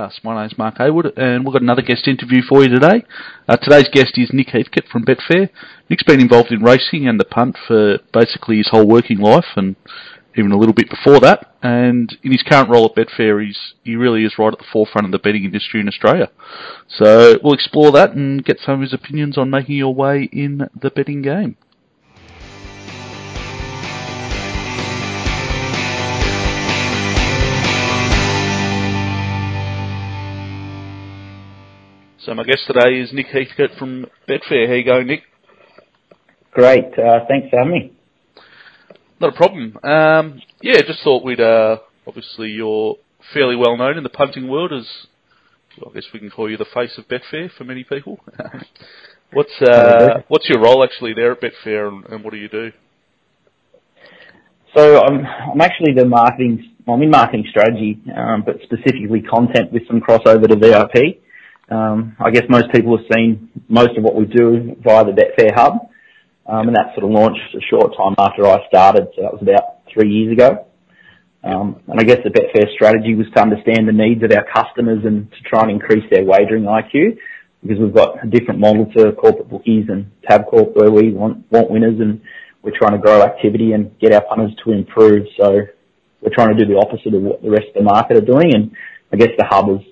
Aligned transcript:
podcast. 0.00 0.24
My 0.24 0.40
name's 0.40 0.56
Mark 0.56 0.78
Haywood, 0.78 1.12
and 1.16 1.44
we've 1.44 1.52
got 1.52 1.62
another 1.62 1.82
guest 1.82 2.08
interview 2.08 2.42
for 2.48 2.62
you 2.62 2.68
today. 2.68 3.04
Uh, 3.48 3.56
today's 3.56 3.88
guest 3.92 4.16
is 4.16 4.30
Nick 4.32 4.48
Heathcote 4.48 4.88
from 4.90 5.04
Betfair. 5.04 5.50
Nick's 5.88 6.02
been 6.02 6.20
involved 6.20 6.50
in 6.50 6.62
racing 6.62 7.08
and 7.08 7.18
the 7.18 7.24
punt 7.24 7.56
for 7.66 7.98
basically 8.12 8.58
his 8.58 8.68
whole 8.70 8.86
working 8.86 9.18
life, 9.18 9.46
and 9.56 9.76
even 10.36 10.52
a 10.52 10.58
little 10.58 10.74
bit 10.74 10.88
before 10.88 11.20
that. 11.20 11.54
And 11.62 12.16
in 12.22 12.32
his 12.32 12.42
current 12.42 12.70
role 12.70 12.86
at 12.86 12.96
Betfair, 12.96 13.44
he's 13.44 13.74
he 13.84 13.96
really 13.96 14.24
is 14.24 14.38
right 14.38 14.52
at 14.52 14.58
the 14.58 14.64
forefront 14.72 15.06
of 15.06 15.12
the 15.12 15.18
betting 15.18 15.44
industry 15.44 15.80
in 15.80 15.88
Australia. 15.88 16.30
So 16.88 17.38
we'll 17.42 17.54
explore 17.54 17.92
that 17.92 18.14
and 18.14 18.44
get 18.44 18.58
some 18.60 18.74
of 18.74 18.80
his 18.80 18.94
opinions 18.94 19.36
on 19.36 19.50
making 19.50 19.76
your 19.76 19.94
way 19.94 20.28
in 20.32 20.68
the 20.80 20.90
betting 20.90 21.22
game. 21.22 21.56
So 32.26 32.34
my 32.34 32.44
guest 32.44 32.66
today 32.66 33.00
is 33.00 33.14
Nick 33.14 33.28
Heathcote 33.28 33.78
from 33.78 34.04
Betfair. 34.28 34.68
How 34.68 34.74
you 34.74 34.84
going, 34.84 35.06
Nick? 35.06 35.22
Great. 36.50 36.92
Uh, 36.98 37.20
thanks 37.26 37.48
for 37.48 37.58
having 37.58 37.72
me. 37.72 37.92
Not 39.18 39.32
a 39.32 39.36
problem. 39.36 39.78
Um, 39.82 40.42
yeah, 40.60 40.82
just 40.86 41.02
thought 41.02 41.24
we'd, 41.24 41.40
uh, 41.40 41.78
obviously 42.06 42.48
you're 42.48 42.96
fairly 43.32 43.56
well 43.56 43.74
known 43.78 43.96
in 43.96 44.02
the 44.02 44.10
punting 44.10 44.48
world 44.48 44.70
as, 44.70 44.86
well, 45.80 45.92
I 45.92 45.94
guess 45.94 46.08
we 46.12 46.20
can 46.20 46.28
call 46.28 46.50
you 46.50 46.58
the 46.58 46.66
face 46.74 46.98
of 46.98 47.08
Betfair 47.08 47.50
for 47.56 47.64
many 47.64 47.84
people. 47.84 48.20
what's, 49.32 49.62
uh, 49.62 50.20
what's 50.28 50.46
your 50.50 50.60
role 50.60 50.84
actually 50.84 51.14
there 51.14 51.32
at 51.32 51.40
Betfair 51.40 51.88
and, 51.88 52.04
and 52.04 52.22
what 52.22 52.34
do 52.34 52.38
you 52.38 52.50
do? 52.50 52.70
So 54.76 55.02
I'm, 55.02 55.24
I'm 55.24 55.60
actually 55.62 55.94
the 55.96 56.04
marketing, 56.04 56.74
well, 56.86 56.98
I'm 56.98 57.02
in 57.02 57.08
marketing 57.08 57.46
strategy, 57.48 57.98
um, 58.14 58.42
but 58.44 58.56
specifically 58.62 59.22
content 59.22 59.72
with 59.72 59.86
some 59.86 60.02
crossover 60.02 60.46
to 60.48 60.56
VIP. 60.56 61.22
Um, 61.70 62.16
I 62.18 62.30
guess 62.30 62.44
most 62.48 62.72
people 62.72 62.96
have 62.96 63.06
seen 63.14 63.50
most 63.68 63.96
of 63.96 64.02
what 64.02 64.16
we 64.16 64.26
do 64.26 64.76
via 64.82 65.04
the 65.04 65.12
Betfair 65.12 65.54
Hub, 65.54 65.74
um, 66.46 66.66
and 66.66 66.76
that 66.76 66.94
sort 66.94 67.04
of 67.04 67.10
launched 67.10 67.54
a 67.54 67.60
short 67.70 67.94
time 67.96 68.14
after 68.18 68.46
I 68.46 68.66
started, 68.66 69.08
so 69.14 69.22
that 69.22 69.32
was 69.32 69.42
about 69.42 69.86
three 69.92 70.10
years 70.10 70.32
ago. 70.32 70.66
Um, 71.42 71.80
and 71.86 72.00
I 72.00 72.02
guess 72.02 72.18
the 72.24 72.30
Betfair 72.30 72.72
strategy 72.74 73.14
was 73.14 73.26
to 73.34 73.40
understand 73.40 73.86
the 73.86 73.92
needs 73.92 74.22
of 74.24 74.32
our 74.32 74.44
customers 74.44 75.04
and 75.04 75.30
to 75.30 75.38
try 75.48 75.62
and 75.62 75.70
increase 75.70 76.04
their 76.10 76.24
wagering 76.24 76.64
IQ, 76.64 77.16
because 77.62 77.78
we've 77.78 77.94
got 77.94 78.22
a 78.24 78.26
different 78.26 78.58
model 78.58 78.86
to 78.96 79.12
corporate 79.12 79.48
bookies 79.48 79.86
and 79.88 80.10
Tabcorp 80.28 80.74
where 80.74 80.90
we 80.90 81.12
want, 81.12 81.50
want 81.52 81.70
winners 81.70 82.00
and 82.00 82.20
we're 82.62 82.76
trying 82.76 82.92
to 82.92 82.98
grow 82.98 83.22
activity 83.22 83.72
and 83.72 83.96
get 84.00 84.12
our 84.12 84.24
punters 84.26 84.52
to 84.64 84.72
improve. 84.72 85.26
So 85.38 85.60
we're 86.20 86.34
trying 86.34 86.56
to 86.56 86.64
do 86.64 86.70
the 86.70 86.78
opposite 86.78 87.14
of 87.14 87.22
what 87.22 87.42
the 87.42 87.50
rest 87.50 87.68
of 87.68 87.74
the 87.74 87.82
market 87.82 88.16
are 88.16 88.26
doing. 88.26 88.54
And 88.54 88.76
I 89.12 89.16
guess 89.16 89.30
the 89.38 89.46
hub 89.48 89.70
is 89.70 89.86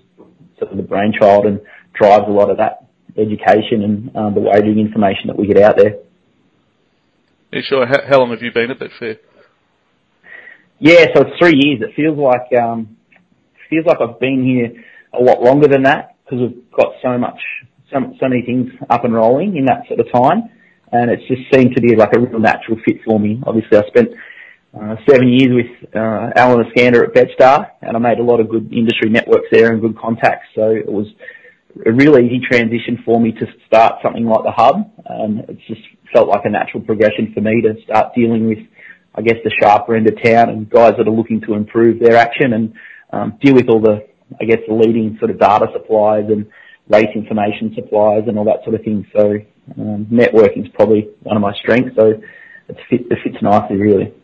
sort 0.59 0.71
of 0.71 0.77
the 0.77 0.83
brainchild 0.83 1.47
and 1.47 1.61
drives 1.95 2.25
a 2.29 2.31
lot 2.31 2.51
of 2.51 2.59
that 2.59 2.87
education 3.17 3.83
and 3.83 4.17
um, 4.17 4.35
the 4.35 4.41
wagering 4.41 4.79
information 4.79 5.27
that 5.27 5.39
we 5.39 5.47
get 5.47 5.59
out 5.59 5.77
there. 5.77 5.97
Yeah, 7.53 7.61
sure. 7.67 7.87
How, 7.87 8.21
long 8.21 8.31
have 8.31 8.43
you 8.43 8.53
been 8.53 8.71
at 8.71 8.79
Betfair? 8.79 9.19
Yeah, 10.79 11.07
so 11.15 11.23
it's 11.23 11.39
three 11.39 11.59
years. 11.59 11.81
It 11.83 11.95
feels 11.97 12.19
like 12.19 12.53
um, 12.61 12.97
feels 13.71 13.87
like 13.87 13.99
I've 14.01 14.21
been 14.21 14.45
here 14.45 14.85
a 15.19 15.23
lot 15.23 15.43
longer 15.43 15.67
than 15.67 15.85
that 15.85 16.17
because 16.25 16.41
we've 16.41 16.71
got 16.71 16.93
so 17.03 17.17
much, 17.19 17.41
so, 17.91 17.99
so 18.21 18.29
many 18.29 18.43
things 18.43 18.71
up 18.91 19.05
and 19.05 19.15
rolling 19.15 19.57
in 19.57 19.65
that 19.65 19.87
sort 19.89 20.01
of 20.01 20.07
time, 20.13 20.51
and 20.93 21.11
it's 21.11 21.27
just 21.27 21.43
seemed 21.53 21.75
to 21.75 21.81
be 21.81 21.97
like 21.97 22.15
a 22.15 22.21
real 22.21 22.39
natural 22.39 22.79
fit 22.85 22.99
for 23.05 23.19
me. 23.19 23.41
Obviously, 23.47 23.79
I 23.79 23.83
spent 23.89 24.11
seven 25.09 25.29
years 25.29 25.51
with 25.53 25.95
uh, 25.95 26.31
Alan 26.37 26.67
Eskander 26.67 27.05
at 27.05 27.15
BetStar, 27.15 27.71
and 27.83 27.97
I 27.97 28.01
made 28.01 28.19
a 28.19 28.23
lot 28.23 28.41
of 28.41 28.49
good 28.49 28.73
industry 28.73 29.09
networks 29.11 29.49
there 29.51 29.73
and 29.73 29.81
good 29.81 29.99
contacts. 29.99 30.47
So 30.55 30.71
it 30.71 30.91
was 30.91 31.07
a 31.87 31.93
real 31.93 32.19
easy 32.19 32.41
transition 32.41 33.03
for 33.05 33.21
me 33.21 33.33
to 33.33 33.47
start 33.67 34.01
something 34.03 34.25
like 34.25 34.45
the 34.45 34.53
hub. 34.53 34.91
it 35.49 35.59
just 35.67 35.81
felt 36.13 36.29
like 36.29 36.45
a 36.45 36.51
natural 36.51 36.83
progression 36.83 37.33
for 37.35 37.41
me 37.41 37.63
to 37.63 37.81
start 37.85 38.15
dealing 38.15 38.47
with, 38.47 38.59
I 39.15 39.23
guess, 39.23 39.37
the 39.45 39.53
sharper 39.61 39.95
end 39.97 40.09
of 40.09 40.23
town 40.23 40.51
and 40.51 40.69
guys 40.69 40.95
that 40.99 41.07
are 41.07 41.13
looking 41.13 41.41
to 41.43 41.55
improve 41.55 42.01
their 42.01 42.17
action 42.17 42.53
and 42.53 42.75
um, 43.13 43.39
deal 43.43 43.55
with 43.55 43.69
all 43.69 43.81
the, 43.81 44.07
I 44.41 44.45
guess, 44.45 44.59
the 44.67 44.75
leading 44.75 45.17
sort 45.19 45.31
of 45.31 45.39
data 45.39 45.67
suppliers 45.73 46.27
and 46.29 46.47
race 46.89 47.15
information 47.15 47.73
suppliers 47.75 48.25
and 48.27 48.39
all 48.39 48.45
that 48.45 48.65
sort 48.65 48.75
of 48.75 48.83
thing. 48.83 49.07
So 49.15 49.39
um, 49.79 50.07
networking 50.11 50.67
is 50.67 50.73
probably 50.75 51.09
one 51.23 51.37
of 51.37 51.43
my 51.43 51.55
strengths. 51.55 51.95
So 51.97 52.21
it 52.69 52.77
fits 52.91 53.43
nicely, 53.43 53.77
really. 53.77 54.15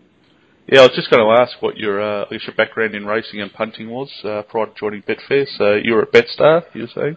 Yeah, 0.67 0.81
I 0.81 0.83
was 0.85 0.93
just 0.97 1.11
going 1.11 1.23
to 1.23 1.43
ask 1.43 1.61
what 1.61 1.77
your, 1.77 2.01
uh, 2.01 2.25
guess 2.31 2.47
your 2.47 2.57
background 2.57 2.95
in 2.95 3.05
racing 3.05 3.43
and 3.43 3.53
punting 3.53 3.91
was 3.91 4.11
uh, 4.25 4.43
prior 4.49 4.67
to 4.67 4.73
joining 4.79 5.03
Betfair. 5.03 5.47
So 5.59 5.75
you 5.75 5.93
were 5.93 6.03
at 6.03 6.13
BetStar, 6.13 6.65
you 6.73 6.83
were 6.83 6.89
saying? 6.95 7.17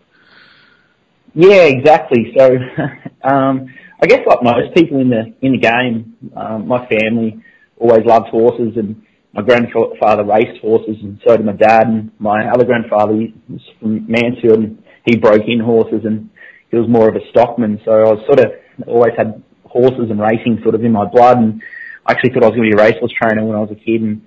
Yeah, 1.34 1.63
exactly. 1.63 2.34
So, 2.38 2.58
um, 3.24 3.74
I 4.02 4.06
guess 4.06 4.19
like 4.28 4.44
most 4.44 4.75
people 4.75 5.00
in 5.00 5.09
the 5.09 5.34
in 5.41 5.53
the 5.53 5.59
game, 5.59 6.18
um, 6.35 6.68
my 6.68 6.88
family 6.88 7.41
always 7.78 8.06
loved 8.06 8.28
horses, 8.30 8.75
and 8.75 9.02
my 9.34 9.41
grandfather 9.44 10.24
raced 10.24 10.59
horses, 10.62 10.97
and 11.02 11.19
so 11.25 11.38
did 11.38 11.46
my 11.46 11.53
dad. 11.53 11.88
And 11.88 12.12
my 12.19 12.50
other 12.50 12.66
grandfather 12.66 13.14
was 13.14 13.62
from 13.79 14.06
Mansfield, 14.09 14.59
and 14.59 14.84
he 15.06 15.18
broke 15.18 15.44
in 15.47 15.59
horses, 15.59 16.02
and 16.06 16.29
he 16.69 16.78
was 16.78 16.90
more 16.90 17.08
of 17.08 17.16
a 17.16 17.29
stockman. 17.29 17.79
So 17.85 17.91
I 17.91 18.14
was 18.14 18.25
sort 18.25 18.40
of 18.40 18.52
always 18.88 19.14
had 19.18 19.41
horses 19.64 20.09
and 20.09 20.19
racing 20.19 20.59
sort 20.64 20.75
of 20.75 20.84
in 20.84 20.91
my 20.91 21.06
blood, 21.06 21.38
and 21.38 21.62
Actually 22.07 22.34
thought 22.34 22.44
I 22.44 22.47
was 22.47 22.56
going 22.56 22.69
to 22.69 22.75
be 22.75 22.81
a 22.81 22.85
racehorse 22.85 23.12
trainer 23.22 23.45
when 23.45 23.56
I 23.56 23.59
was 23.59 23.72
a 23.72 23.75
kid, 23.75 24.01
and 24.01 24.25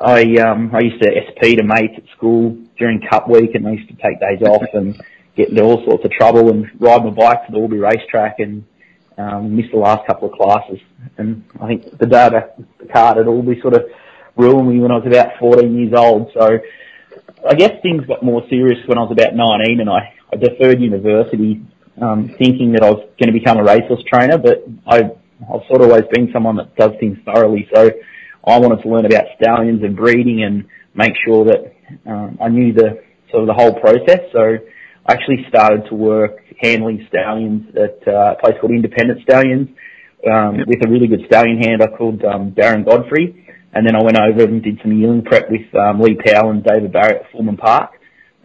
I 0.00 0.36
um 0.36 0.70
I 0.74 0.80
used 0.80 1.02
to 1.02 1.10
SP 1.10 1.56
to 1.56 1.64
mates 1.64 1.94
at 1.96 2.04
school 2.16 2.56
during 2.78 3.00
Cup 3.08 3.28
Week, 3.28 3.54
and 3.54 3.66
I 3.66 3.72
used 3.72 3.88
to 3.88 3.96
take 3.96 4.20
days 4.20 4.46
off 4.46 4.66
and 4.72 5.00
get 5.36 5.48
into 5.50 5.62
all 5.62 5.84
sorts 5.84 6.04
of 6.04 6.10
trouble 6.12 6.50
and 6.50 6.70
ride 6.80 7.04
my 7.04 7.10
bike 7.10 7.46
to 7.46 7.52
the 7.52 7.58
Albury 7.58 7.80
racetrack 7.80 8.36
and 8.38 8.64
um, 9.18 9.56
missed 9.56 9.72
the 9.72 9.78
last 9.78 10.06
couple 10.06 10.30
of 10.30 10.34
classes. 10.34 10.78
And 11.18 11.44
I 11.60 11.66
think 11.68 11.98
the 11.98 12.06
data 12.06 12.52
the 12.78 12.86
card 12.86 13.18
at 13.18 13.26
Albury 13.26 13.60
sort 13.60 13.74
of 13.74 13.84
ruined 14.36 14.68
me 14.68 14.80
when 14.80 14.90
I 14.90 14.96
was 14.96 15.06
about 15.06 15.38
14 15.38 15.78
years 15.78 15.94
old. 15.96 16.30
So 16.34 16.58
I 17.48 17.54
guess 17.54 17.72
things 17.82 18.06
got 18.06 18.22
more 18.22 18.42
serious 18.48 18.78
when 18.86 18.98
I 18.98 19.02
was 19.02 19.12
about 19.12 19.34
19 19.34 19.80
and 19.80 19.90
I, 19.90 20.14
I 20.32 20.36
deferred 20.36 20.80
university 20.80 21.62
um, 22.00 22.34
thinking 22.38 22.72
that 22.72 22.82
I 22.82 22.90
was 22.90 23.08
going 23.20 23.32
to 23.32 23.38
become 23.38 23.58
a 23.58 23.62
racehorse 23.62 24.02
trainer, 24.12 24.38
but 24.38 24.64
I, 24.86 25.10
I've 25.52 25.66
sort 25.68 25.82
of 25.82 25.90
always 25.90 26.04
been 26.12 26.30
someone 26.32 26.56
that 26.56 26.74
does 26.76 26.92
things 27.00 27.18
thoroughly. 27.24 27.68
So 27.74 27.90
I 28.46 28.58
wanted 28.58 28.82
to 28.82 28.88
learn 28.88 29.06
about 29.06 29.24
stallions 29.40 29.82
and 29.82 29.96
breeding 29.96 30.42
and 30.44 30.64
make 30.94 31.12
sure 31.26 31.44
that 31.46 31.74
um, 32.06 32.38
I 32.40 32.48
knew 32.48 32.72
the 32.72 33.02
sort 33.30 33.42
of 33.42 33.48
the 33.48 33.54
whole 33.54 33.74
process. 33.80 34.20
So 34.32 34.58
I 35.06 35.12
actually 35.12 35.46
started 35.48 35.88
to 35.88 35.94
work 35.94 36.38
handling 36.60 37.06
stallions 37.08 37.74
at 37.76 38.06
uh, 38.06 38.34
a 38.34 38.36
place 38.42 38.56
called 38.60 38.72
Independent 38.72 39.22
Stallions 39.22 39.68
um, 40.30 40.56
yep. 40.56 40.66
with 40.66 40.86
a 40.86 40.90
really 40.90 41.08
good 41.08 41.26
stallion 41.26 41.58
handler 41.62 41.88
called 41.96 42.24
um, 42.24 42.52
Darren 42.52 42.84
Godfrey. 42.84 43.46
And 43.72 43.86
then 43.86 43.96
I 43.96 44.02
went 44.04 44.16
over 44.18 44.44
and 44.44 44.62
did 44.62 44.78
some 44.82 44.92
yearling 44.92 45.24
prep 45.24 45.50
with 45.50 45.66
um, 45.74 46.00
Lee 46.00 46.16
Powell 46.24 46.50
and 46.50 46.62
David 46.62 46.92
Barrett 46.92 47.22
at 47.22 47.32
Fulman 47.32 47.58
Park. 47.58 47.90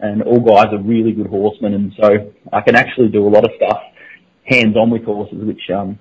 And 0.00 0.22
all 0.22 0.40
guys 0.40 0.72
are 0.72 0.82
really 0.82 1.12
good 1.12 1.26
horsemen, 1.26 1.74
and 1.74 1.92
so 2.00 2.32
I 2.50 2.62
can 2.62 2.74
actually 2.74 3.08
do 3.08 3.28
a 3.28 3.28
lot 3.28 3.44
of 3.44 3.50
stuff 3.56 3.82
hands-on 4.46 4.90
with 4.90 5.04
horses, 5.04 5.44
which 5.44 5.60
um, 5.76 5.98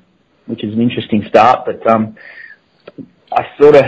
which 0.49 0.63
is 0.63 0.73
an 0.73 0.81
interesting 0.81 1.23
start. 1.29 1.65
But 1.65 1.85
um, 1.87 2.17
I 3.31 3.45
sort 3.61 3.75
of, 3.75 3.83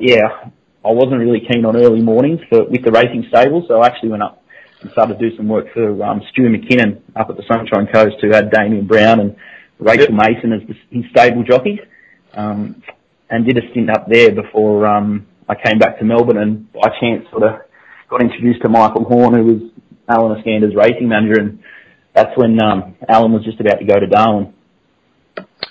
yeah, 0.00 0.48
I 0.84 0.90
wasn't 0.90 1.20
really 1.20 1.40
keen 1.40 1.64
on 1.64 1.76
early 1.76 2.00
mornings 2.00 2.40
for 2.48 2.64
with 2.64 2.84
the 2.84 2.90
racing 2.90 3.26
stable, 3.28 3.64
so 3.68 3.80
I 3.80 3.86
actually 3.86 4.08
went 4.08 4.22
up 4.22 4.42
and 4.80 4.90
started 4.92 5.18
to 5.18 5.30
do 5.30 5.36
some 5.36 5.48
work 5.48 5.66
for 5.74 6.02
um, 6.02 6.22
Stu 6.30 6.42
McKinnon 6.42 7.02
up 7.14 7.28
at 7.28 7.36
the 7.36 7.44
Sunshine 7.46 7.86
Coast, 7.92 8.16
who 8.22 8.30
had 8.30 8.50
Damien 8.50 8.86
Brown 8.86 9.20
and 9.20 9.36
Rachel. 9.78 10.14
Mason 10.14 10.52
as 10.52 10.66
the, 10.66 10.74
his 10.90 11.04
stable 11.10 11.44
jockeys, 11.44 11.80
um, 12.32 12.82
and 13.28 13.46
did 13.46 13.58
a 13.58 13.70
stint 13.70 13.90
up 13.90 14.06
there 14.08 14.34
before 14.34 14.86
um, 14.86 15.26
I 15.48 15.54
came 15.54 15.78
back 15.78 15.98
to 15.98 16.04
Melbourne, 16.04 16.38
and 16.38 16.72
by 16.72 16.88
chance 16.98 17.28
sort 17.30 17.42
of 17.42 17.60
got 18.08 18.22
introduced 18.22 18.62
to 18.62 18.70
Michael 18.70 19.04
Horn, 19.04 19.34
who 19.34 19.44
was 19.44 19.70
Alan 20.08 20.40
Eskander's 20.40 20.74
racing 20.74 21.08
manager, 21.08 21.40
and 21.40 21.58
that's 22.14 22.36
when 22.36 22.60
um, 22.62 22.96
Alan 23.06 23.32
was 23.32 23.44
just 23.44 23.60
about 23.60 23.80
to 23.80 23.84
go 23.84 24.00
to 24.00 24.06
Darwin. 24.06 24.54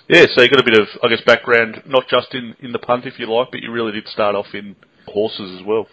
Yeah, 0.07 0.25
so 0.35 0.43
you 0.43 0.49
got 0.49 0.59
a 0.59 0.63
bit 0.63 0.79
of, 0.79 0.87
I 1.03 1.07
guess, 1.07 1.21
background, 1.25 1.81
not 1.87 2.07
just 2.07 2.33
in, 2.35 2.55
in 2.59 2.71
the 2.71 2.79
punt, 2.79 3.05
if 3.05 3.17
you 3.17 3.31
like, 3.31 3.49
but 3.51 3.61
you 3.61 3.71
really 3.71 3.91
did 3.91 4.07
start 4.07 4.35
off 4.35 4.53
in 4.53 4.75
horses 5.07 5.59
as 5.59 5.65
well. 5.65 5.87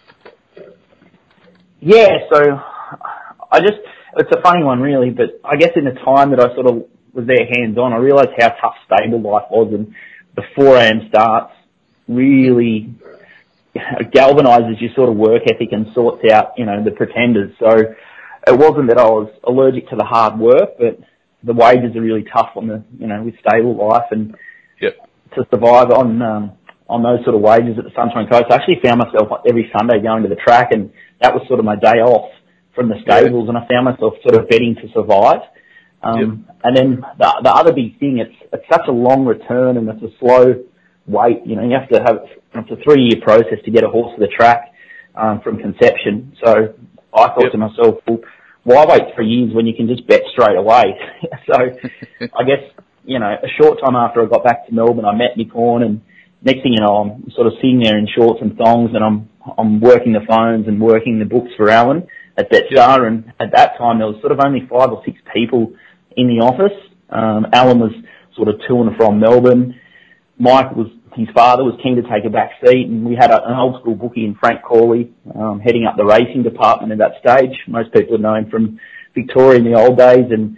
Yeah, 1.79 2.19
so 2.31 2.61
I 3.51 3.59
just, 3.59 3.79
it's 4.17 4.31
a 4.35 4.41
funny 4.41 4.63
one 4.63 4.81
really, 4.81 5.09
but 5.09 5.41
I 5.43 5.55
guess 5.55 5.71
in 5.75 5.85
the 5.85 5.99
time 6.05 6.29
that 6.29 6.39
I 6.39 6.53
sort 6.53 6.67
of 6.67 6.85
was 7.13 7.25
there 7.27 7.45
hands 7.57 7.77
on, 7.77 7.91
I 7.93 7.97
realised 7.97 8.29
how 8.39 8.49
tough 8.49 8.75
stable 8.85 9.21
life 9.21 9.45
was 9.49 9.73
and 9.73 9.93
the 10.35 10.43
4am 10.57 11.09
starts 11.09 11.53
really 12.07 12.93
galvanises 13.75 14.79
your 14.79 14.93
sort 14.95 15.09
of 15.09 15.15
work 15.15 15.43
ethic 15.51 15.71
and 15.71 15.87
sorts 15.93 16.23
out, 16.31 16.53
you 16.57 16.65
know, 16.65 16.83
the 16.83 16.91
pretenders. 16.91 17.53
So 17.59 17.69
it 18.47 18.57
wasn't 18.57 18.89
that 18.89 18.97
I 18.97 19.05
was 19.05 19.31
allergic 19.43 19.89
to 19.89 19.95
the 19.95 20.03
hard 20.03 20.39
work, 20.39 20.77
but 20.77 20.99
the 21.43 21.53
wages 21.53 21.95
are 21.95 22.01
really 22.01 22.25
tough 22.31 22.51
on 22.55 22.67
the, 22.67 22.83
you 22.97 23.07
know, 23.07 23.21
with 23.23 23.35
stable 23.45 23.75
life 23.75 24.07
and 24.11 24.35
yep. 24.81 24.95
to 25.35 25.45
survive 25.51 25.91
on, 25.91 26.21
um, 26.21 26.51
on 26.87 27.03
those 27.03 27.23
sort 27.23 27.35
of 27.35 27.41
wages 27.41 27.77
at 27.77 27.83
the 27.83 27.91
Sunshine 27.95 28.27
Coast. 28.27 28.45
I 28.49 28.55
actually 28.55 28.79
found 28.83 28.99
myself 28.99 29.29
every 29.47 29.71
Sunday 29.77 30.01
going 30.01 30.23
to 30.23 30.29
the 30.29 30.35
track 30.35 30.69
and 30.71 30.91
that 31.21 31.33
was 31.33 31.43
sort 31.47 31.59
of 31.59 31.65
my 31.65 31.75
day 31.75 31.99
off 32.03 32.31
from 32.75 32.89
the 32.89 32.95
stables, 33.01 33.49
and 33.49 33.57
I 33.57 33.67
found 33.67 33.85
myself 33.85 34.13
sort 34.23 34.35
of 34.35 34.49
betting 34.49 34.75
to 34.75 34.91
survive. 34.93 35.41
Um, 36.01 36.45
yep. 36.47 36.57
And 36.63 36.77
then 36.77 36.89
the, 37.17 37.41
the 37.43 37.53
other 37.53 37.71
big 37.71 37.99
thing, 37.99 38.17
it's 38.17 38.35
it's 38.51 38.65
such 38.71 38.87
a 38.87 38.91
long 38.91 39.25
return 39.25 39.77
and 39.77 39.87
it's 39.89 40.03
a 40.03 40.17
slow 40.19 40.63
wait. 41.07 41.45
You 41.45 41.55
know, 41.55 41.63
you 41.63 41.75
have 41.79 41.89
to 41.89 42.01
have 42.03 42.17
it's 42.55 42.71
a 42.71 42.83
three 42.83 43.03
year 43.03 43.21
process 43.21 43.59
to 43.63 43.71
get 43.71 43.83
a 43.83 43.89
horse 43.89 44.13
to 44.15 44.19
the 44.19 44.27
track 44.27 44.73
um, 45.15 45.41
from 45.41 45.57
conception. 45.59 46.35
So 46.43 46.73
I 47.13 47.27
thought 47.27 47.43
yep. 47.43 47.51
to 47.53 47.57
myself, 47.57 47.95
well, 48.07 48.19
why 48.63 48.85
wait 48.85 49.15
three 49.15 49.27
years 49.27 49.53
when 49.53 49.67
you 49.67 49.73
can 49.75 49.87
just 49.87 50.07
bet 50.07 50.21
straight 50.31 50.57
away? 50.57 50.97
so 51.47 51.55
I 52.21 52.43
guess 52.43 52.63
you 53.05 53.19
know, 53.19 53.27
a 53.27 53.47
short 53.61 53.79
time 53.81 53.95
after 53.95 54.23
I 54.23 54.29
got 54.29 54.43
back 54.43 54.65
to 54.67 54.73
Melbourne, 54.73 55.05
I 55.05 55.15
met 55.15 55.35
Nick 55.37 55.51
Horn, 55.51 55.83
and 55.83 56.01
next 56.41 56.63
thing 56.63 56.73
you 56.73 56.79
know, 56.79 56.95
I'm 56.97 57.31
sort 57.31 57.47
of 57.47 57.53
sitting 57.55 57.79
there 57.79 57.97
in 57.97 58.07
shorts 58.07 58.41
and 58.41 58.57
thongs, 58.57 58.91
and 58.93 59.03
I'm 59.03 59.29
I'm 59.57 59.81
working 59.81 60.13
the 60.13 60.25
phones 60.27 60.67
and 60.67 60.79
working 60.79 61.19
the 61.19 61.25
books 61.25 61.51
for 61.57 61.69
Alan 61.69 62.07
at 62.37 62.49
BetStar, 62.49 63.05
and 63.07 63.33
at 63.39 63.51
that 63.53 63.77
time 63.77 63.99
there 63.99 64.07
was 64.07 64.19
sort 64.21 64.31
of 64.31 64.39
only 64.39 64.61
five 64.69 64.89
or 64.91 65.03
six 65.05 65.17
people 65.33 65.73
in 66.15 66.27
the 66.27 66.43
office. 66.43 66.77
Um, 67.09 67.47
Alan 67.51 67.79
was 67.79 67.91
sort 68.35 68.47
of 68.47 68.55
to 68.67 68.81
and 68.81 68.95
from 68.95 69.19
Melbourne. 69.19 69.79
Mike 70.39 70.75
was 70.75 70.87
his 71.15 71.27
father 71.33 71.63
was 71.63 71.79
keen 71.81 71.95
to 71.95 72.03
take 72.03 72.25
a 72.25 72.29
back 72.29 72.51
seat, 72.63 72.87
and 72.87 73.05
we 73.05 73.15
had 73.15 73.31
a, 73.31 73.43
an 73.45 73.55
old 73.57 73.81
school 73.81 73.95
bookie 73.95 74.25
in 74.25 74.35
Frank 74.35 74.63
Corley 74.63 75.11
um, 75.35 75.59
heading 75.59 75.85
up 75.85 75.97
the 75.97 76.05
racing 76.05 76.43
department 76.43 76.91
at 76.91 76.97
that 76.99 77.19
stage. 77.19 77.57
Most 77.67 77.93
people 77.93 78.17
know 78.17 78.35
him 78.35 78.49
from 78.49 78.79
Victoria 79.13 79.59
in 79.59 79.65
the 79.65 79.77
old 79.77 79.97
days, 79.97 80.31
and 80.31 80.57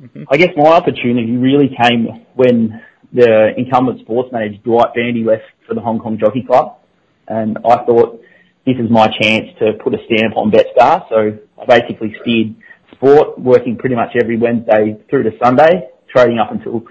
mm-hmm. 0.00 0.24
I 0.30 0.36
guess 0.36 0.50
my 0.56 0.70
opportunity 0.70 1.36
really 1.36 1.74
came 1.80 2.26
when 2.34 2.82
the 3.12 3.52
incumbent 3.56 4.00
sports 4.00 4.30
manager 4.32 4.58
Dwight 4.64 4.94
Bandy 4.94 5.24
left 5.24 5.44
for 5.66 5.74
the 5.74 5.80
Hong 5.80 5.98
Kong 5.98 6.18
Jockey 6.18 6.44
Club, 6.46 6.78
and 7.26 7.58
I 7.58 7.84
thought 7.84 8.20
this 8.66 8.76
is 8.76 8.90
my 8.90 9.08
chance 9.20 9.46
to 9.60 9.72
put 9.82 9.94
a 9.94 9.98
stamp 10.06 10.36
on 10.36 10.50
BetStar. 10.50 11.08
So 11.08 11.38
I 11.60 11.64
basically 11.66 12.14
steered 12.20 12.54
sport, 12.92 13.38
working 13.38 13.78
pretty 13.78 13.94
much 13.94 14.10
every 14.20 14.36
Wednesday 14.36 14.98
through 15.08 15.24
to 15.24 15.30
Sunday, 15.42 15.88
trading 16.14 16.38
up 16.38 16.52
until 16.52 16.82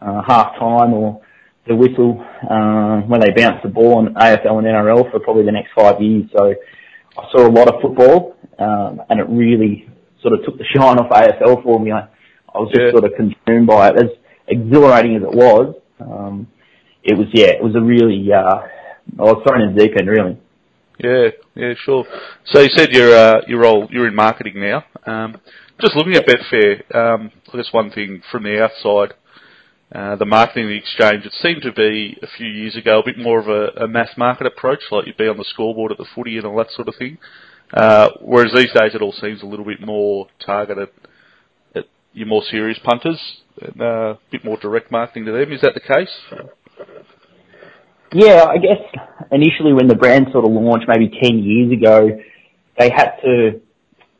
uh, 0.00 0.22
half 0.26 0.58
time 0.58 0.94
or 0.94 1.22
the 1.66 1.74
whistle 1.74 2.24
uh, 2.48 3.00
when 3.06 3.20
they 3.20 3.30
bounce 3.30 3.62
the 3.62 3.68
ball 3.68 3.98
on 3.98 4.14
AFL 4.14 4.58
and 4.58 4.66
NRL 4.66 5.10
for 5.10 5.20
probably 5.20 5.44
the 5.44 5.52
next 5.52 5.70
five 5.74 6.00
years. 6.00 6.28
So 6.36 6.54
I 7.16 7.30
saw 7.32 7.46
a 7.46 7.50
lot 7.50 7.68
of 7.68 7.80
football, 7.80 8.36
um, 8.58 9.02
and 9.08 9.20
it 9.20 9.26
really 9.28 9.88
sort 10.20 10.34
of 10.34 10.44
took 10.44 10.58
the 10.58 10.64
shine 10.74 10.98
off 10.98 11.10
AFL 11.10 11.62
for 11.62 11.80
me. 11.80 11.92
I, 11.92 12.08
I 12.54 12.58
was 12.58 12.70
just 12.70 12.82
yeah. 12.84 12.90
sort 12.92 13.04
of 13.04 13.12
consumed 13.16 13.66
by 13.66 13.88
it. 13.88 13.96
As 13.96 14.10
exhilarating 14.48 15.16
as 15.16 15.22
it 15.22 15.32
was, 15.32 15.74
um, 16.00 16.48
it 17.02 17.16
was 17.16 17.28
yeah, 17.32 17.48
it 17.48 17.62
was 17.62 17.74
a 17.74 17.80
really 17.80 18.30
uh, 18.32 18.66
I 19.18 19.22
was 19.22 19.42
thrown 19.46 19.62
in 19.62 19.74
the 19.74 19.84
deep 19.84 19.96
end 19.98 20.08
really. 20.08 20.38
Yeah, 20.98 21.30
yeah, 21.54 21.74
sure. 21.84 22.04
So 22.46 22.60
you 22.60 22.70
said 22.76 22.92
you're 22.92 23.14
uh, 23.14 23.40
you're 23.48 23.60
role 23.60 23.88
you're 23.90 24.06
in 24.06 24.14
marketing 24.14 24.60
now. 24.60 24.84
Um, 25.06 25.40
just 25.80 25.96
looking 25.96 26.14
at 26.14 26.26
Betfair, 26.26 26.94
um, 26.94 27.32
I 27.52 27.56
guess 27.56 27.72
one 27.72 27.90
thing 27.90 28.22
from 28.30 28.44
the 28.44 28.62
outside, 28.62 29.14
uh, 29.94 30.16
the 30.16 30.26
marketing 30.26 30.64
of 30.64 30.70
the 30.70 30.76
exchange, 30.76 31.24
it 31.24 31.32
seemed 31.40 31.62
to 31.62 31.72
be 31.72 32.18
a 32.20 32.26
few 32.26 32.48
years 32.48 32.74
ago 32.74 32.98
a 32.98 33.04
bit 33.04 33.16
more 33.16 33.38
of 33.38 33.46
a, 33.46 33.84
a 33.84 33.88
mass 33.88 34.10
market 34.16 34.46
approach, 34.46 34.80
like 34.90 35.06
you'd 35.06 35.16
be 35.16 35.28
on 35.28 35.36
the 35.36 35.44
scoreboard 35.44 35.92
at 35.92 35.98
the 35.98 36.06
footy 36.14 36.36
and 36.36 36.44
all 36.44 36.56
that 36.56 36.70
sort 36.72 36.88
of 36.88 36.96
thing. 36.96 37.18
Uh, 37.72 38.08
whereas 38.20 38.52
these 38.54 38.72
days 38.72 38.94
it 38.94 39.02
all 39.02 39.12
seems 39.12 39.42
a 39.42 39.46
little 39.46 39.64
bit 39.64 39.80
more 39.80 40.26
targeted 40.44 40.88
at 41.76 41.84
your 42.12 42.26
more 42.26 42.42
serious 42.50 42.78
punters, 42.82 43.20
and, 43.60 43.80
uh, 43.80 44.14
a 44.14 44.18
bit 44.32 44.44
more 44.44 44.56
direct 44.56 44.90
marketing 44.90 45.26
to 45.26 45.32
them. 45.32 45.52
Is 45.52 45.60
that 45.60 45.74
the 45.74 45.80
case? 45.80 46.10
Yeah, 48.12 48.44
I 48.44 48.58
guess 48.58 48.78
initially 49.32 49.72
when 49.72 49.88
the 49.88 49.96
brand 49.96 50.26
sort 50.32 50.44
of 50.44 50.52
launched, 50.52 50.86
maybe 50.88 51.08
ten 51.22 51.38
years 51.38 51.72
ago, 51.72 52.20
they 52.78 52.90
had 52.90 53.16
to 53.24 53.60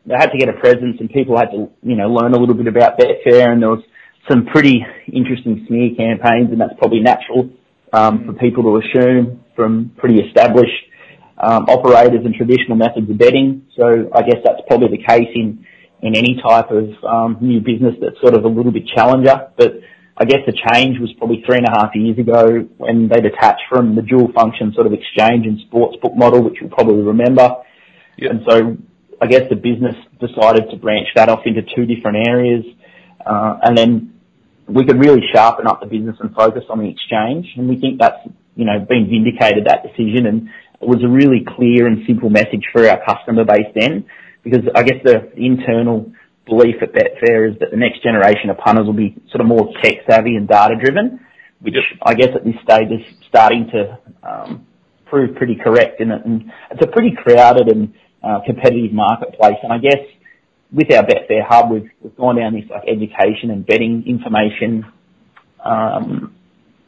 they 0.06 0.14
had 0.14 0.30
to 0.30 0.38
get 0.38 0.48
a 0.48 0.54
presence, 0.54 0.96
and 1.00 1.08
people 1.10 1.36
had 1.36 1.50
to 1.50 1.70
you 1.82 1.96
know 1.96 2.08
learn 2.08 2.32
a 2.34 2.38
little 2.38 2.54
bit 2.54 2.66
about 2.66 2.98
Betfair, 2.98 3.52
and 3.52 3.62
there 3.62 3.70
was 3.70 3.84
some 4.28 4.46
pretty 4.46 4.84
interesting 5.12 5.64
smear 5.66 5.94
campaigns, 5.96 6.50
and 6.50 6.60
that's 6.60 6.74
probably 6.78 7.00
natural 7.00 7.50
um, 7.92 8.26
for 8.26 8.32
people 8.34 8.62
to 8.64 8.86
assume 8.86 9.44
from 9.54 9.92
pretty 9.96 10.20
established 10.20 10.72
um, 11.38 11.64
operators 11.68 12.24
and 12.24 12.34
traditional 12.34 12.76
methods 12.76 13.08
of 13.10 13.18
betting. 13.18 13.66
So 13.76 14.10
I 14.14 14.22
guess 14.22 14.40
that's 14.44 14.60
probably 14.66 14.88
the 14.96 15.04
case 15.04 15.28
in 15.34 15.66
in 16.02 16.14
any 16.14 16.38
type 16.42 16.70
of 16.70 16.90
um, 17.02 17.38
new 17.40 17.60
business 17.60 17.94
that's 18.00 18.20
sort 18.20 18.34
of 18.34 18.44
a 18.44 18.48
little 18.48 18.72
bit 18.72 18.86
challenger, 18.94 19.48
but 19.56 19.72
I 20.16 20.24
guess 20.26 20.40
the 20.46 20.52
change 20.52 21.00
was 21.00 21.10
probably 21.18 21.42
three 21.46 21.56
and 21.56 21.66
a 21.66 21.70
half 21.70 21.94
years 21.94 22.18
ago 22.18 22.68
when 22.76 23.08
they 23.08 23.20
detached 23.20 23.62
from 23.68 23.96
the 23.96 24.02
dual 24.02 24.30
function 24.32 24.72
sort 24.74 24.86
of 24.86 24.92
exchange 24.92 25.46
and 25.46 25.58
sports 25.66 25.96
book 26.02 26.14
model, 26.14 26.42
which 26.42 26.54
you'll 26.60 26.70
probably 26.70 27.02
remember. 27.02 27.56
Yep. 28.18 28.30
And 28.30 28.40
so 28.46 28.76
I 29.20 29.26
guess 29.26 29.42
the 29.48 29.56
business 29.56 29.96
decided 30.20 30.70
to 30.70 30.76
branch 30.76 31.08
that 31.16 31.28
off 31.28 31.40
into 31.46 31.62
two 31.74 31.86
different 31.86 32.28
areas. 32.28 32.64
Uh, 33.26 33.58
and 33.62 33.76
then 33.76 34.13
we 34.68 34.84
could 34.84 34.98
really 34.98 35.22
sharpen 35.32 35.66
up 35.66 35.80
the 35.80 35.86
business 35.86 36.16
and 36.20 36.34
focus 36.34 36.64
on 36.70 36.78
the 36.78 36.88
exchange. 36.88 37.46
And 37.56 37.68
we 37.68 37.78
think 37.78 38.00
that's, 38.00 38.26
you 38.56 38.64
know, 38.64 38.78
been 38.80 39.08
vindicated, 39.10 39.66
that 39.66 39.82
decision. 39.82 40.26
And 40.26 40.48
it 40.80 40.88
was 40.88 41.02
a 41.04 41.08
really 41.08 41.44
clear 41.46 41.86
and 41.86 42.06
simple 42.06 42.30
message 42.30 42.64
for 42.72 42.88
our 42.88 43.00
customer 43.04 43.44
base 43.44 43.72
then, 43.74 44.06
because 44.42 44.64
I 44.74 44.82
guess 44.82 44.98
the 45.04 45.32
internal 45.36 46.12
belief 46.46 46.76
at 46.82 46.92
Betfair 46.92 47.50
is 47.50 47.58
that 47.60 47.70
the 47.70 47.76
next 47.76 48.02
generation 48.02 48.50
of 48.50 48.58
punters 48.58 48.86
will 48.86 48.92
be 48.92 49.16
sort 49.30 49.40
of 49.40 49.46
more 49.46 49.72
tech 49.82 50.04
savvy 50.08 50.36
and 50.36 50.46
data 50.46 50.74
driven, 50.82 51.20
which 51.60 51.74
I 52.02 52.14
guess 52.14 52.28
at 52.34 52.44
this 52.44 52.54
stage 52.62 52.88
is 52.90 53.04
starting 53.28 53.70
to 53.72 53.98
um, 54.22 54.66
prove 55.06 55.36
pretty 55.36 55.56
correct. 55.56 56.00
And, 56.00 56.12
and 56.12 56.52
it's 56.70 56.82
a 56.82 56.86
pretty 56.86 57.16
crowded 57.16 57.68
and 57.68 57.94
uh, 58.22 58.40
competitive 58.44 58.92
marketplace. 58.92 59.56
And 59.62 59.72
I 59.72 59.78
guess 59.78 60.00
with 60.74 60.92
our 60.92 61.04
Betfair 61.04 61.46
hub, 61.48 61.70
we've, 61.70 61.90
gone 62.16 62.36
down 62.36 62.52
this 62.52 62.68
like 62.68 62.82
education 62.88 63.50
and 63.50 63.64
betting 63.64 64.04
information, 64.06 64.84
um, 65.64 66.34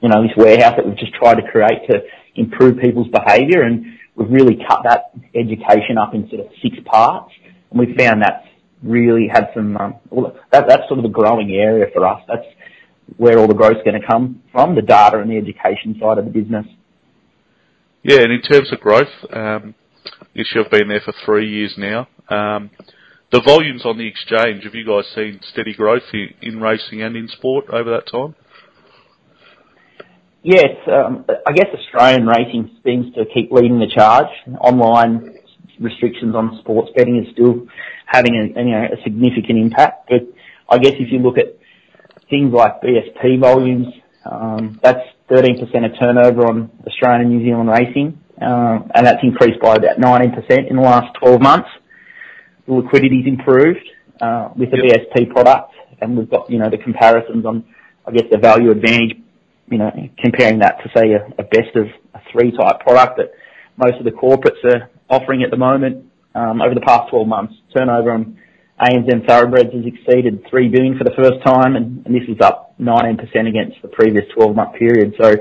you 0.00 0.08
know, 0.08 0.22
this 0.22 0.32
warehouse 0.36 0.74
that 0.76 0.84
we've 0.84 0.98
just 0.98 1.14
tried 1.14 1.36
to 1.36 1.50
create 1.50 1.88
to 1.88 2.00
improve 2.34 2.78
people's 2.78 3.08
behaviour. 3.08 3.62
And 3.62 3.98
we've 4.16 4.30
really 4.30 4.58
cut 4.68 4.80
that 4.84 5.12
education 5.34 5.98
up 5.98 6.14
in 6.14 6.28
sort 6.28 6.40
of 6.40 6.52
six 6.60 6.76
parts. 6.84 7.32
And 7.70 7.78
we've 7.78 7.96
found 7.96 8.22
that's 8.22 8.46
really 8.82 9.28
had 9.32 9.48
some, 9.54 9.76
um, 9.76 9.94
well, 10.10 10.36
that's 10.50 10.88
sort 10.88 10.98
of 10.98 11.02
the 11.02 11.08
growing 11.08 11.52
area 11.52 11.86
for 11.94 12.04
us. 12.04 12.22
That's 12.28 12.46
where 13.16 13.38
all 13.38 13.46
the 13.46 13.54
growth's 13.54 13.82
going 13.84 14.00
to 14.00 14.06
come 14.06 14.42
from, 14.52 14.74
the 14.74 14.82
data 14.82 15.18
and 15.18 15.30
the 15.30 15.36
education 15.36 15.96
side 16.00 16.18
of 16.18 16.24
the 16.24 16.30
business. 16.30 16.66
Yeah, 18.02 18.20
and 18.20 18.32
in 18.32 18.42
terms 18.42 18.72
of 18.72 18.80
growth, 18.80 19.08
um, 19.32 19.74
you 20.34 20.44
have 20.54 20.70
been 20.70 20.88
there 20.88 21.00
for 21.04 21.14
three 21.24 21.48
years 21.48 21.74
now. 21.78 22.08
Um, 23.26 23.40
the 23.40 23.42
volumes 23.44 23.84
on 23.84 23.98
the 23.98 24.06
exchange, 24.06 24.64
have 24.64 24.74
you 24.74 24.86
guys 24.86 25.04
seen 25.14 25.40
steady 25.52 25.74
growth 25.74 26.02
in, 26.12 26.34
in 26.42 26.60
racing 26.60 27.02
and 27.02 27.16
in 27.16 27.28
sport 27.28 27.66
over 27.70 27.90
that 27.90 28.06
time? 28.10 28.34
Yes, 30.42 30.76
um, 30.86 31.24
I 31.46 31.52
guess 31.52 31.66
Australian 31.74 32.26
racing 32.26 32.70
seems 32.84 33.12
to 33.14 33.24
keep 33.34 33.50
leading 33.50 33.80
the 33.80 33.88
charge. 33.92 34.28
Online 34.60 35.34
restrictions 35.80 36.34
on 36.34 36.58
sports 36.60 36.90
betting 36.96 37.16
is 37.18 37.32
still 37.32 37.66
having 38.06 38.36
a, 38.36 38.60
you 38.60 38.70
know, 38.70 38.84
a 38.84 39.02
significant 39.02 39.58
impact. 39.58 40.08
But 40.08 40.22
I 40.68 40.78
guess 40.78 40.92
if 40.98 41.10
you 41.10 41.18
look 41.18 41.36
at 41.38 41.58
things 42.30 42.52
like 42.52 42.80
BSP 42.80 43.40
volumes, 43.40 43.88
um, 44.24 44.78
that's 44.82 45.02
13% 45.30 45.60
of 45.84 45.98
turnover 45.98 46.46
on 46.46 46.70
Australian 46.86 47.22
and 47.22 47.30
New 47.30 47.44
Zealand 47.44 47.68
racing, 47.68 48.22
uh, 48.40 48.78
and 48.94 49.06
that's 49.06 49.22
increased 49.22 49.60
by 49.60 49.74
about 49.74 49.98
19% 49.98 50.70
in 50.70 50.76
the 50.76 50.82
last 50.82 51.12
12 51.20 51.40
months. 51.40 51.68
The 52.66 52.74
liquidity's 52.74 53.26
improved 53.26 53.86
uh, 54.20 54.50
with 54.56 54.70
the. 54.70 54.78
BSP 54.78 55.30
product, 55.30 55.72
and 56.00 56.16
we've 56.16 56.30
got 56.30 56.50
you 56.50 56.58
know 56.58 56.70
the 56.70 56.78
comparisons 56.78 57.44
on, 57.44 57.64
I 58.06 58.12
guess, 58.12 58.26
the 58.30 58.38
value 58.38 58.70
advantage. 58.70 59.18
You 59.68 59.78
know, 59.78 59.90
comparing 60.18 60.60
that 60.60 60.78
to 60.82 60.90
say 60.96 61.12
a, 61.12 61.42
best 61.42 61.74
of 61.74 61.86
three 62.30 62.52
type 62.52 62.80
product 62.80 63.18
that 63.18 63.32
most 63.76 63.98
of 63.98 64.04
the 64.04 64.12
corporates 64.12 64.62
are 64.64 64.90
offering 65.10 65.42
at 65.42 65.50
the 65.50 65.56
moment. 65.56 66.06
Um, 66.34 66.60
over 66.60 66.74
the 66.74 66.82
past 66.82 67.10
12 67.10 67.26
months, 67.26 67.54
turnover 67.74 68.12
on 68.12 68.38
ANZ 68.80 69.26
Thoroughbreds 69.26 69.72
has 69.72 69.86
exceeded 69.86 70.44
3 70.50 70.68
billion 70.68 70.98
for 70.98 71.04
the 71.04 71.14
first 71.16 71.42
time, 71.44 71.76
and, 71.76 72.04
and 72.04 72.14
this 72.14 72.28
is 72.28 72.36
up 72.42 72.74
19% 72.78 73.16
against 73.48 73.80
the 73.80 73.88
previous 73.88 74.24
12-month 74.36 74.74
period. 74.78 75.14
So 75.18 75.34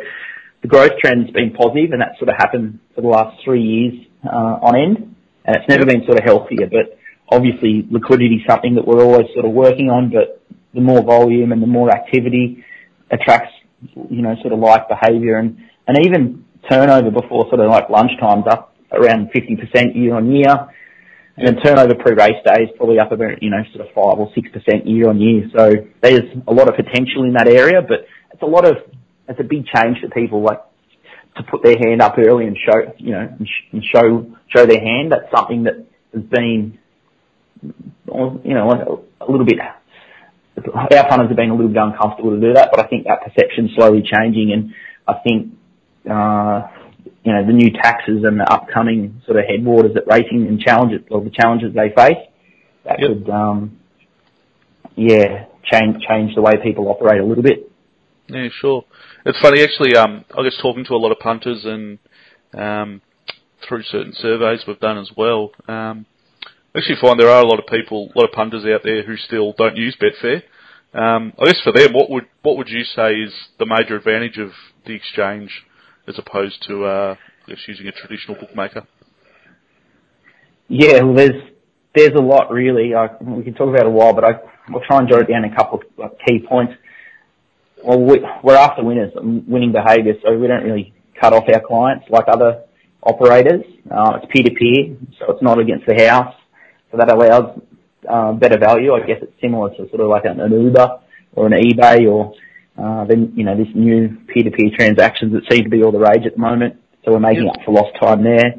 the 0.62 0.68
growth 0.68 0.98
trend's 1.04 1.32
been 1.32 1.52
positive, 1.52 1.92
and 1.92 2.02
that's 2.02 2.18
sort 2.18 2.30
of 2.30 2.36
happened 2.38 2.80
for 2.96 3.02
the 3.02 3.10
last 3.10 3.44
three 3.44 3.62
years 3.62 4.08
uh, 4.26 4.64
on 4.64 4.76
end, 4.76 5.16
and 5.44 5.56
it's 5.58 5.68
never 5.68 5.86
been 5.86 6.06
sort 6.06 6.18
of 6.18 6.24
healthier. 6.24 6.68
But 6.72 6.98
obviously, 7.30 7.88
liquidity 7.90 8.36
is 8.36 8.42
something 8.48 8.76
that 8.76 8.88
we're 8.88 9.04
always 9.04 9.28
sort 9.34 9.46
of 9.46 9.52
working 9.52 9.90
on. 9.90 10.12
But 10.12 10.42
the 10.74 10.82
more 10.82 11.02
volume 11.04 11.52
and 11.52 11.62
the 11.62 11.68
more 11.68 11.90
activity 11.90 12.64
attracts, 13.12 13.54
you 14.10 14.22
know, 14.22 14.36
sort 14.42 14.54
of 14.54 14.60
like 14.60 14.88
behaviour, 14.88 15.38
and 15.38 15.58
even 16.06 16.46
turnover 16.70 17.12
before 17.12 17.46
sort 17.50 17.60
of 17.60 17.70
like 17.70 17.90
lunchtime's 17.90 18.48
up 18.48 18.76
around 18.92 19.30
50% 19.32 19.96
year 19.96 20.16
on 20.16 20.32
year. 20.32 20.70
And 21.38 21.46
then 21.46 21.58
turnover 21.62 21.96
pre-race 21.96 22.42
day 22.46 22.64
is 22.64 22.70
probably 22.78 22.98
up 22.98 23.12
about, 23.12 23.44
you 23.44 23.50
know, 23.50 23.62
sort 23.74 23.86
of 23.86 23.94
5 23.94 24.20
or 24.20 24.32
6% 24.32 24.86
year 24.86 25.10
on 25.10 25.20
year. 25.20 25.50
So 25.56 25.70
there's 26.02 26.32
a 26.48 26.54
lot 26.54 26.70
of 26.70 26.76
potential 26.76 27.26
in 27.26 27.34
that 27.34 27.50
area, 27.50 27.82
but 27.82 28.08
it's 28.32 28.42
a 28.42 28.46
lot 28.46 28.66
of, 28.66 28.78
it's 29.28 29.40
a 29.40 29.44
big 29.44 29.66
change 29.66 29.98
for 30.00 30.10
people 30.10 30.42
like 30.42 30.62
to 31.36 31.44
put 31.44 31.62
their 31.62 31.76
hand 31.78 32.02
up 32.02 32.18
early 32.18 32.46
and 32.48 32.58
show, 32.58 32.94
you 32.98 33.12
know, 33.12 33.36
and, 33.38 33.84
show, 33.94 34.32
show 34.48 34.66
their 34.66 34.80
hand. 34.80 35.12
That's 35.12 35.30
something 35.36 35.64
that 35.64 35.86
has 36.14 36.24
been, 36.24 36.80
a 37.62 39.32
little 39.32 39.46
bit. 39.46 39.60
Our 39.60 41.10
punters 41.10 41.28
have 41.28 41.36
been 41.36 41.50
a 41.50 41.56
little 41.56 41.72
bit 41.72 41.82
uncomfortable 41.82 42.32
to 42.32 42.40
do 42.40 42.54
that, 42.54 42.70
but 42.72 42.84
I 42.84 42.88
think 42.88 43.06
that 43.08 43.22
perception's 43.24 43.72
slowly 43.76 44.02
changing, 44.02 44.52
and 44.54 44.74
I 45.08 45.16
think, 45.24 45.54
uh, 46.10 46.68
you 47.24 47.34
know, 47.34 47.46
the 47.46 47.54
new 47.54 47.72
taxes 47.72 48.24
and 48.24 48.40
the 48.40 48.50
upcoming 48.50 49.22
sort 49.26 49.38
of 49.38 49.46
headwaters 49.46 49.94
that 49.96 50.08
racing 50.08 50.48
and 50.48 50.60
challenges 50.60 51.02
or 51.12 51.22
the 51.24 51.30
challenges 51.30 51.74
they 51.74 51.90
face, 51.96 52.24
that 52.86 53.00
could, 53.00 53.30
um, 53.30 53.80
yeah, 54.96 55.46
change 55.64 56.02
change 56.08 56.36
the 56.36 56.42
way 56.42 56.54
people 56.64 56.88
operate 56.88 57.20
a 57.20 57.26
little 57.26 57.44
bit. 57.44 57.72
Yeah, 58.28 58.48
sure. 58.62 58.86
It's 59.26 59.40
funny 59.40 59.62
actually. 59.62 59.96
Um, 59.96 60.26
I 60.36 60.44
guess 60.44 60.58
talking 60.62 60.86
to 60.86 60.94
a 60.94 60.98
lot 60.98 61.12
of 61.12 61.20
punters 61.20 61.66
and 61.66 62.00
um, 62.54 63.02
through 63.68 63.84
certain 63.84 64.14
surveys 64.14 64.64
we've 64.68 64.80
done 64.80 64.98
as 64.98 65.12
well. 65.16 65.52
Actually 66.76 66.98
find 67.00 67.20
there 67.20 67.30
are 67.30 67.42
a 67.42 67.48
lot 67.48 67.60
of 67.60 67.68
people, 67.68 68.12
a 68.14 68.20
lot 68.20 68.28
of 68.28 68.34
punters 68.34 68.66
out 68.66 68.82
there 68.84 69.04
who 69.04 69.16
still 69.16 69.54
don't 69.58 69.78
use 69.78 69.96
Betfair. 69.96 70.44
Um, 70.94 71.34
I 71.40 71.46
guess 71.46 71.62
for 71.64 71.72
them, 71.72 71.94
what 71.94 72.10
would 72.10 72.26
what 72.42 72.58
would 72.58 72.70
you 72.70 72.84
say 72.84 73.14
is 73.14 73.34
the 73.60 73.66
major 73.66 73.96
advantage 73.96 74.38
of 74.38 74.52
the 74.86 74.94
exchange 74.94 75.64
as 76.08 76.18
opposed 76.18 76.64
to, 76.68 76.86
uh, 76.86 77.16
guess, 77.48 77.60
using 77.68 77.88
a 77.88 77.92
traditional 77.92 78.38
bookmaker? 78.40 78.88
Yeah, 80.68 81.02
well, 81.04 81.16
there's 81.16 81.44
there's 81.94 82.14
a 82.16 82.22
lot 82.22 82.52
really. 82.52 82.94
I, 82.94 83.10
we 83.22 83.44
can 83.44 83.54
talk 83.54 83.70
about 83.70 83.82
it 83.82 83.88
a 83.88 83.90
while, 83.90 84.14
but 84.14 84.24
I, 84.24 84.32
will 84.70 84.82
try 84.88 85.00
and 85.00 85.08
jot 85.08 85.22
it 85.22 85.28
down 85.30 85.46
a 85.46 85.56
couple 85.56 85.82
of 86.00 86.12
key 86.26 86.46
points. 86.48 86.74
Well, 87.84 88.02
we, 88.02 88.26
we're 88.44 88.56
after 88.56 88.84
winners, 88.84 89.12
winning 89.16 89.72
behaviour, 89.72 90.14
so 90.24 90.38
we 90.38 90.48
don't 90.48 90.64
really 90.64 90.94
cut 91.20 91.34
off 91.34 91.44
our 91.54 91.62
clients 91.62 92.06
like 92.10 92.26
other 92.28 92.64
operators. 93.04 93.64
Uh, 93.90 94.20
it's 94.22 94.32
peer-to-peer, 94.32 94.98
so 95.20 95.34
it's 95.34 95.44
not 95.44 95.60
against 95.60 95.86
the 95.86 96.04
house. 96.08 96.34
So 96.96 97.04
that 97.06 97.12
allows 97.12 97.60
uh, 98.08 98.32
better 98.34 98.58
value. 98.58 98.94
I 98.94 99.06
guess 99.06 99.18
it's 99.22 99.34
similar 99.42 99.70
to 99.72 99.90
sort 99.90 100.00
of 100.00 100.08
like 100.08 100.24
an, 100.24 100.40
Uber 100.40 101.00
or 101.34 101.48
an 101.48 101.54
eBay 101.54 102.10
or 102.10 102.34
uh, 102.78 103.06
then 103.06 103.34
you 103.36 103.44
know 103.44 103.58
this 103.58 103.68
new 103.76 104.18
peer-to-peer 104.28 104.72
transactions 104.78 105.34
that 105.34 105.44
seem 105.52 105.66
to 105.66 105.70
be 105.70 105.84
all 105.84 105.92
the 105.92 106.00
rage 106.00 106.26
at 106.26 106.36
the 106.36 106.40
moment. 106.40 106.76
So 107.04 107.12
we're 107.12 107.20
making 107.20 107.50
up 107.50 107.58
for 107.66 107.74
lost 107.74 108.00
time 108.00 108.24
there. 108.24 108.56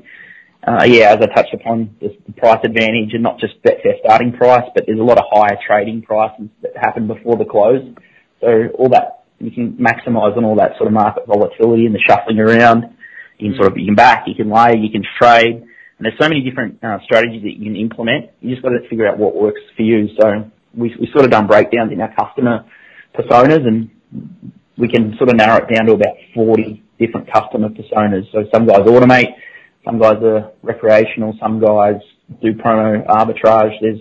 Uh, 0.67 0.85
yeah, 0.85 1.15
as 1.15 1.19
I 1.23 1.27
touched 1.27 1.55
upon, 1.55 1.97
the 2.01 2.11
price 2.37 2.61
advantage 2.65 3.15
and 3.15 3.23
not 3.23 3.39
just 3.39 3.63
Betfair 3.63 4.01
starting 4.05 4.33
price, 4.33 4.69
but 4.75 4.85
there's 4.87 4.99
a 4.99 5.03
lot 5.03 5.19
of 5.19 5.25
higher 5.31 5.57
trading 5.67 6.03
prices 6.03 6.49
that 6.63 6.77
happen 6.77 7.07
before 7.07 7.37
the 7.37 7.45
close. 7.45 7.83
So 8.41 8.69
all 8.79 8.91
that 8.91 9.25
you 9.39 9.51
can 9.51 9.75
maximise 9.75 10.37
on 10.37 10.45
all 10.45 10.57
that 10.57 10.77
sort 10.77 10.89
of 10.89 10.93
market 10.93 11.27
volatility 11.27 11.87
and 11.87 11.95
the 11.95 12.03
shuffling 12.07 12.39
around. 12.39 12.97
You 13.39 13.51
can 13.51 13.59
sort 13.59 13.73
of 13.73 13.79
you 13.79 13.87
can 13.87 13.95
back, 13.95 14.25
you 14.27 14.35
can 14.35 14.51
lay, 14.51 14.77
you 14.77 14.91
can 14.91 15.05
trade, 15.19 15.66
there's 16.01 16.19
so 16.21 16.29
many 16.29 16.43
different 16.43 16.83
uh, 16.85 16.99
strategies 17.05 17.43
that 17.43 17.57
you 17.57 17.65
can 17.65 17.77
implement. 17.77 18.31
You 18.41 18.51
just 18.51 18.63
got 18.63 18.71
to 18.71 18.87
figure 18.89 19.09
out 19.09 19.19
what 19.19 19.35
works 19.35 19.61
for 19.77 19.83
you. 19.83 20.09
So 20.21 20.51
we 20.75 20.95
we 21.01 21.09
sort 21.13 21.25
of 21.25 21.31
done 21.31 21.47
breakdowns 21.47 21.93
in 21.93 22.01
our 22.01 22.15
customer 22.15 22.65
personas, 23.15 23.67
and 23.67 23.91
we 24.77 24.89
can 24.89 25.17
sort 25.17 25.31
of 25.31 25.37
narrow 25.37 25.65
it 25.65 25.75
down 25.75 25.87
to 25.87 25.93
about 25.93 26.17
40 26.35 26.83
different 26.99 27.33
customer 27.33 27.71
personas. 27.71 28.31
So 28.33 28.45
some 28.53 28.67
guys 28.67 28.81
automate, 28.81 29.35
some 29.85 29.99
guys 29.99 30.23
are 30.23 30.53
recreational, 30.63 31.35
some 31.41 31.61
guys 31.61 32.01
do 32.43 32.53
promo 32.53 33.07
arbitrage. 33.07 33.81
There's 33.81 34.01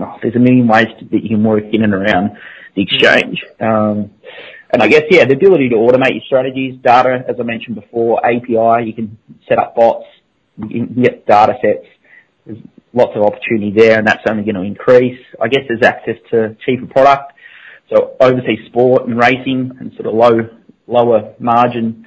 oh, 0.00 0.18
there's 0.22 0.36
a 0.36 0.40
million 0.40 0.68
ways 0.68 0.88
that 1.10 1.22
you 1.22 1.28
can 1.30 1.44
work 1.44 1.64
in 1.72 1.82
and 1.82 1.94
around 1.94 2.36
the 2.74 2.82
exchange. 2.82 3.42
Um, 3.60 4.10
and 4.72 4.82
I 4.82 4.88
guess, 4.88 5.02
yeah, 5.10 5.24
the 5.24 5.34
ability 5.34 5.70
to 5.70 5.76
automate 5.76 6.12
your 6.12 6.22
strategies, 6.26 6.78
data, 6.80 7.24
as 7.28 7.36
I 7.40 7.42
mentioned 7.42 7.74
before, 7.74 8.24
API, 8.24 8.86
you 8.86 8.92
can 8.94 9.18
set 9.48 9.58
up 9.58 9.74
bots, 9.74 10.06
you 10.68 10.86
can 10.86 11.02
get 11.02 11.26
data 11.26 11.54
sets. 11.62 11.86
There's 12.46 12.58
lots 12.92 13.12
of 13.14 13.22
opportunity 13.22 13.72
there, 13.76 13.98
and 13.98 14.06
that's 14.06 14.22
only 14.28 14.42
going 14.42 14.56
to 14.56 14.62
increase. 14.62 15.20
I 15.40 15.48
guess 15.48 15.62
there's 15.68 15.82
access 15.82 16.16
to 16.30 16.56
cheaper 16.64 16.86
product. 16.86 17.32
So 17.92 18.16
overseas 18.20 18.66
sport 18.66 19.06
and 19.06 19.18
racing 19.18 19.72
and 19.80 19.92
sort 19.94 20.06
of 20.06 20.14
low, 20.14 20.48
lower 20.86 21.34
margin 21.38 22.06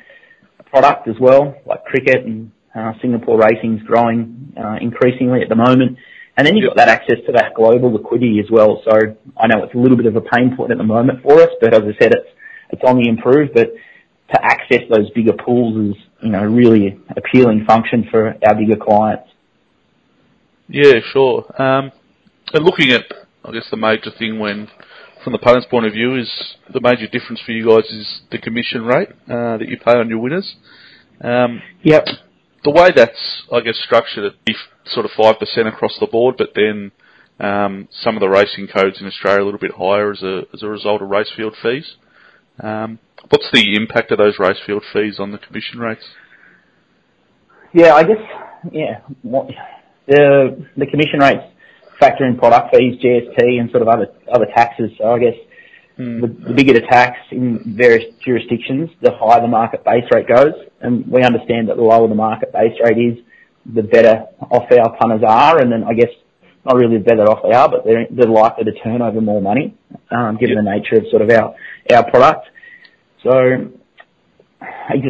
product 0.65 1.07
as 1.07 1.15
well, 1.19 1.55
like 1.65 1.83
cricket 1.85 2.25
and 2.25 2.51
uh, 2.75 2.93
Singapore 3.01 3.39
racing's 3.39 3.81
growing 3.83 4.53
uh, 4.57 4.77
increasingly 4.81 5.41
at 5.41 5.49
the 5.49 5.55
moment. 5.55 5.97
And 6.35 6.47
then 6.47 6.57
you've 6.57 6.67
got 6.67 6.77
that 6.77 6.89
access 6.89 7.17
to 7.27 7.31
that 7.33 7.53
global 7.53 7.93
liquidity 7.93 8.39
as 8.39 8.49
well. 8.49 8.81
So 8.85 8.91
I 9.37 9.47
know 9.47 9.63
it's 9.63 9.75
a 9.75 9.77
little 9.77 9.97
bit 9.97 10.07
of 10.07 10.15
a 10.15 10.21
pain 10.21 10.55
point 10.57 10.71
at 10.71 10.79
the 10.79 10.83
moment 10.83 11.21
for 11.21 11.39
us, 11.39 11.49
but 11.61 11.73
as 11.73 11.81
I 11.81 11.93
said, 12.01 12.13
it's 12.71 12.81
on 12.83 12.97
the 12.97 13.07
improve. 13.07 13.53
But 13.53 13.69
to 14.33 14.43
access 14.43 14.81
those 14.89 15.11
bigger 15.11 15.33
pools 15.33 15.91
is 15.91 16.03
you 16.23 16.29
know 16.31 16.43
really 16.43 16.99
appealing 17.15 17.65
function 17.65 18.07
for 18.09 18.35
our 18.47 18.55
bigger 18.55 18.77
clients. 18.77 19.29
Yeah, 20.67 20.93
sure. 21.11 21.45
Um, 21.61 21.91
and 22.53 22.63
looking 22.63 22.91
at, 22.91 23.03
I 23.43 23.51
guess 23.51 23.67
the 23.69 23.77
major 23.77 24.09
thing 24.17 24.39
when, 24.39 24.69
from 25.23 25.33
the 25.33 25.39
punters' 25.39 25.65
point 25.69 25.85
of 25.85 25.93
view, 25.93 26.15
is 26.15 26.55
the 26.71 26.81
major 26.81 27.07
difference 27.07 27.41
for 27.45 27.51
you 27.51 27.67
guys 27.67 27.91
is 27.91 28.21
the 28.31 28.37
commission 28.37 28.85
rate 28.85 29.09
uh, 29.29 29.57
that 29.57 29.67
you 29.67 29.77
pay 29.77 29.93
on 29.93 30.09
your 30.09 30.19
winners. 30.19 30.55
Um, 31.21 31.61
yep. 31.81 32.05
The 32.63 32.71
way 32.71 32.89
that's, 32.95 33.43
I 33.51 33.59
guess, 33.59 33.77
structured, 33.83 34.33
it'd 34.47 34.55
sort 34.85 35.05
of 35.05 35.11
five 35.11 35.39
percent 35.39 35.67
across 35.67 35.97
the 35.99 36.07
board, 36.07 36.35
but 36.37 36.51
then 36.55 36.91
um, 37.39 37.89
some 37.91 38.15
of 38.15 38.21
the 38.21 38.29
racing 38.29 38.67
codes 38.67 39.01
in 39.01 39.07
Australia 39.07 39.39
are 39.39 39.41
a 39.41 39.45
little 39.45 39.59
bit 39.59 39.73
higher 39.77 40.11
as 40.11 40.23
a 40.23 40.43
as 40.53 40.63
a 40.63 40.67
result 40.67 41.01
of 41.01 41.09
race 41.09 41.31
field 41.35 41.55
fees. 41.61 41.95
Um, 42.59 42.99
what's 43.29 43.49
the 43.51 43.75
impact 43.75 44.11
of 44.11 44.17
those 44.17 44.37
race 44.39 44.59
field 44.65 44.83
fees 44.93 45.19
on 45.19 45.31
the 45.31 45.37
commission 45.37 45.79
rates? 45.79 46.05
Yeah, 47.73 47.95
I 47.95 48.03
guess 48.03 48.17
yeah. 48.71 49.01
What, 49.23 49.49
the 50.07 50.65
the 50.77 50.85
commission 50.85 51.19
rates 51.19 51.43
factor 51.99 52.25
in 52.25 52.37
product 52.37 52.75
fees, 52.75 53.01
GST, 53.01 53.59
and 53.59 53.71
sort 53.71 53.81
of 53.81 53.87
other 53.87 54.07
other 54.33 54.47
taxes. 54.55 54.91
So 54.97 55.11
I 55.11 55.19
guess 55.19 55.35
mm. 55.97 56.21
the, 56.21 56.27
the 56.49 56.53
bigger 56.53 56.73
the 56.73 56.81
tax 56.81 57.17
in 57.31 57.75
various 57.77 58.13
jurisdictions, 58.23 58.89
the 59.01 59.11
higher 59.11 59.41
the 59.41 59.47
market 59.47 59.83
base 59.83 60.05
rate 60.11 60.27
goes. 60.27 60.53
And 60.81 61.07
we 61.07 61.23
understand 61.23 61.69
that 61.69 61.77
the 61.77 61.83
lower 61.83 62.07
the 62.07 62.15
market 62.15 62.51
base 62.51 62.77
rate 62.83 62.97
is, 62.97 63.17
the 63.73 63.83
better 63.83 64.25
off 64.51 64.69
our 64.71 64.97
punters 64.97 65.23
are. 65.25 65.59
And 65.59 65.71
then 65.71 65.83
I 65.83 65.93
guess 65.93 66.11
not 66.65 66.75
really 66.75 66.97
the 66.97 67.03
better 67.03 67.23
off 67.23 67.43
they 67.43 67.53
are, 67.53 67.69
but 67.69 67.83
they're, 67.85 68.07
they're 68.09 68.27
likely 68.27 68.65
to 68.65 68.73
turn 68.83 69.01
over 69.01 69.19
more 69.19 69.41
money, 69.41 69.75
um, 70.11 70.37
given 70.37 70.55
yep. 70.55 70.63
the 70.63 70.71
nature 70.71 70.95
of 70.97 71.09
sort 71.09 71.21
of 71.21 71.29
our, 71.29 71.55
our 71.91 72.09
product. 72.09 72.47
So, 73.23 73.71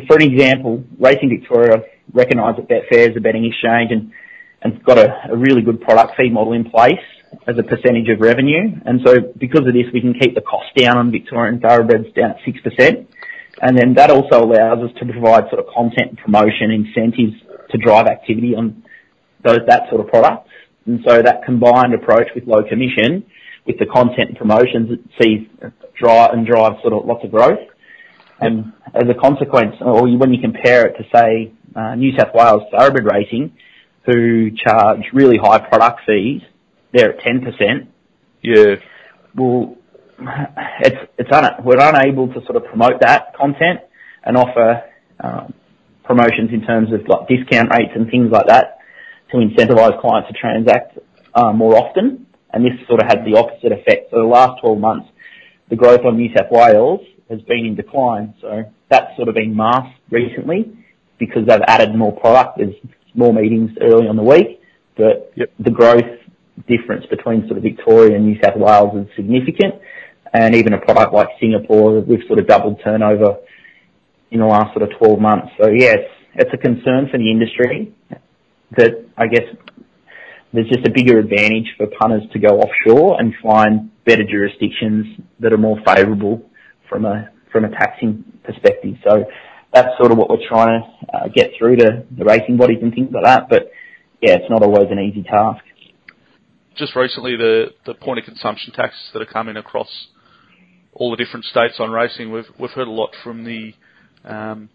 for 0.07 0.15
an 0.17 0.21
example, 0.21 0.83
Racing 0.99 1.29
Victoria 1.29 1.83
recognise 2.11 2.55
that 2.57 2.67
Betfair 2.67 3.11
is 3.11 3.17
a 3.17 3.21
betting 3.21 3.45
exchange 3.45 3.91
and, 3.91 4.11
and 4.61 4.83
got 4.83 4.97
a, 4.97 5.31
a 5.31 5.37
really 5.37 5.61
good 5.61 5.81
product 5.81 6.15
fee 6.17 6.29
model 6.29 6.53
in 6.53 6.69
place 6.69 7.01
as 7.47 7.57
a 7.57 7.63
percentage 7.63 8.09
of 8.09 8.19
revenue. 8.19 8.79
And 8.85 9.01
so 9.05 9.15
because 9.37 9.67
of 9.67 9.73
this, 9.73 9.85
we 9.93 10.01
can 10.01 10.13
keep 10.13 10.35
the 10.35 10.41
cost 10.41 10.75
down 10.75 10.97
on 10.97 11.11
Victorian 11.11 11.59
thoroughbreds 11.59 12.13
down 12.13 12.31
at 12.31 12.37
6%. 12.39 13.07
And 13.61 13.77
then 13.77 13.93
that 13.95 14.09
also 14.09 14.43
allows 14.43 14.79
us 14.79 14.91
to 14.99 15.05
provide 15.05 15.49
sort 15.49 15.59
of 15.59 15.67
content 15.73 16.17
promotion 16.17 16.71
incentives 16.71 17.33
to 17.69 17.77
drive 17.77 18.07
activity 18.07 18.55
on 18.55 18.83
those, 19.43 19.59
that 19.67 19.89
sort 19.89 20.01
of 20.01 20.07
products. 20.07 20.49
And 20.85 20.99
so 21.07 21.21
that 21.21 21.43
combined 21.45 21.93
approach 21.93 22.27
with 22.35 22.45
low 22.45 22.63
commission, 22.63 23.25
with 23.65 23.79
the 23.79 23.85
content 23.85 24.29
and 24.29 24.37
promotions, 24.37 24.91
it 24.91 24.99
sees 25.21 25.47
drive 25.97 26.31
and 26.33 26.45
drive 26.45 26.73
sort 26.81 26.93
of 26.93 27.05
lots 27.05 27.23
of 27.23 27.31
growth. 27.31 27.59
And 28.39 28.73
as 28.93 29.03
a 29.09 29.13
consequence, 29.19 29.75
or 29.79 30.01
when 30.17 30.33
you 30.33 30.41
compare 30.41 30.87
it 30.87 30.97
to 30.97 31.03
say 31.15 31.53
uh, 31.75 31.95
New 31.95 32.11
South 32.17 32.33
Wales 32.33 32.63
thoroughbred 32.71 33.05
racing, 33.05 33.55
who 34.05 34.51
charge 34.51 35.01
really 35.13 35.37
high 35.41 35.59
product 35.59 36.01
fees, 36.05 36.41
they're 36.93 37.13
at 37.13 37.19
ten 37.21 37.41
percent. 37.41 37.89
Yeah. 38.41 38.75
Well, 39.35 39.77
it's 40.81 41.09
it's 41.17 41.31
un- 41.31 41.63
we're 41.63 41.79
unable 41.79 42.27
to 42.27 42.41
sort 42.45 42.57
of 42.57 42.65
promote 42.65 42.99
that 43.01 43.33
content 43.35 43.79
and 44.23 44.35
offer 44.37 44.83
um, 45.21 45.53
promotions 46.03 46.51
in 46.51 46.65
terms 46.65 46.89
of 46.91 47.07
like 47.07 47.27
discount 47.29 47.69
rates 47.71 47.91
and 47.95 48.09
things 48.09 48.29
like 48.31 48.47
that 48.47 48.72
to 49.33 49.39
incentivize 49.39 49.99
clients 49.99 50.29
to 50.29 50.33
transact 50.39 50.97
uh, 51.33 51.51
more 51.51 51.75
often. 51.75 52.27
And 52.53 52.63
this 52.63 52.73
sort 52.87 53.01
of 53.01 53.07
had 53.07 53.25
the 53.25 53.37
opposite 53.37 53.71
effect. 53.71 54.11
So 54.11 54.17
the 54.17 54.27
last 54.27 54.61
12 54.61 54.79
months, 54.79 55.09
the 55.69 55.75
growth 55.75 56.01
on 56.05 56.17
New 56.17 56.29
South 56.37 56.51
Wales 56.51 57.01
has 57.29 57.41
been 57.41 57.65
in 57.65 57.75
decline. 57.75 58.35
So 58.41 58.71
that's 58.89 59.15
sort 59.15 59.27
of 59.27 59.33
been 59.33 59.55
masked 59.55 59.99
recently 60.11 60.77
because 61.17 61.47
they've 61.47 61.65
added 61.67 61.95
more 61.95 62.11
product. 62.15 62.59
There's 62.59 62.75
more 63.15 63.33
meetings 63.33 63.71
early 63.81 64.07
on 64.07 64.15
the 64.15 64.23
week, 64.23 64.61
but 64.95 65.31
yep. 65.35 65.51
the 65.59 65.71
growth 65.71 66.19
difference 66.67 67.05
between 67.07 67.47
sort 67.47 67.57
of 67.57 67.63
Victoria 67.63 68.15
and 68.15 68.25
New 68.25 68.39
South 68.43 68.55
Wales 68.55 69.07
is 69.07 69.15
significant. 69.15 69.75
And 70.31 70.55
even 70.55 70.73
a 70.73 70.79
product 70.79 71.13
like 71.13 71.29
Singapore, 71.39 72.01
we've 72.01 72.25
sort 72.27 72.39
of 72.39 72.47
doubled 72.47 72.81
turnover 72.83 73.37
in 74.29 74.39
the 74.39 74.45
last 74.45 74.73
sort 74.73 74.83
of 74.83 74.97
12 74.97 75.19
months. 75.19 75.47
So 75.59 75.69
yes, 75.69 75.99
it's 76.35 76.51
a 76.53 76.57
concern 76.57 77.09
for 77.11 77.17
the 77.17 77.31
industry 77.31 77.93
that 78.77 79.05
I 79.17 79.27
guess 79.27 79.43
there's 80.53 80.67
just 80.67 80.85
a 80.87 80.91
bigger 80.91 81.19
advantage 81.19 81.73
for 81.77 81.87
punters 81.99 82.23
to 82.33 82.39
go 82.39 82.59
offshore 82.59 83.19
and 83.19 83.33
find 83.41 83.91
better 84.05 84.23
jurisdictions 84.23 85.19
that 85.39 85.53
are 85.53 85.57
more 85.57 85.79
favourable 85.85 86.49
from 86.89 87.05
a 87.05 87.29
from 87.51 87.65
a 87.65 87.69
taxing 87.69 88.23
perspective. 88.43 88.95
So 89.07 89.25
that's 89.73 89.89
sort 89.97 90.11
of 90.11 90.17
what 90.17 90.29
we're 90.29 90.47
trying 90.47 90.81
to 90.81 91.17
uh, 91.17 91.27
get 91.33 91.51
through 91.57 91.77
to 91.77 92.05
the 92.15 92.25
racing 92.25 92.57
bodies 92.57 92.79
and 92.81 92.93
things 92.93 93.09
like 93.13 93.23
that. 93.23 93.49
But 93.49 93.71
yeah, 94.21 94.35
it's 94.35 94.49
not 94.49 94.63
always 94.63 94.87
an 94.91 94.99
easy 94.99 95.23
task. 95.23 95.63
just 96.77 96.95
recently 96.95 97.35
the 97.37 97.67
the 97.85 97.93
point 97.93 98.19
of 98.19 98.25
consumption 98.25 98.73
taxes 98.73 99.09
that 99.13 99.21
are 99.21 99.25
coming 99.25 99.57
across 99.57 100.07
all 100.93 101.11
the 101.11 101.17
different 101.17 101.45
states 101.45 101.75
on 101.79 101.91
racing. 101.91 102.31
We've 102.31 102.49
we've 102.59 102.71
heard 102.71 102.87
a 102.87 102.91
lot 102.91 103.11
from 103.23 103.43
the 103.43 103.73
um, 104.23 104.69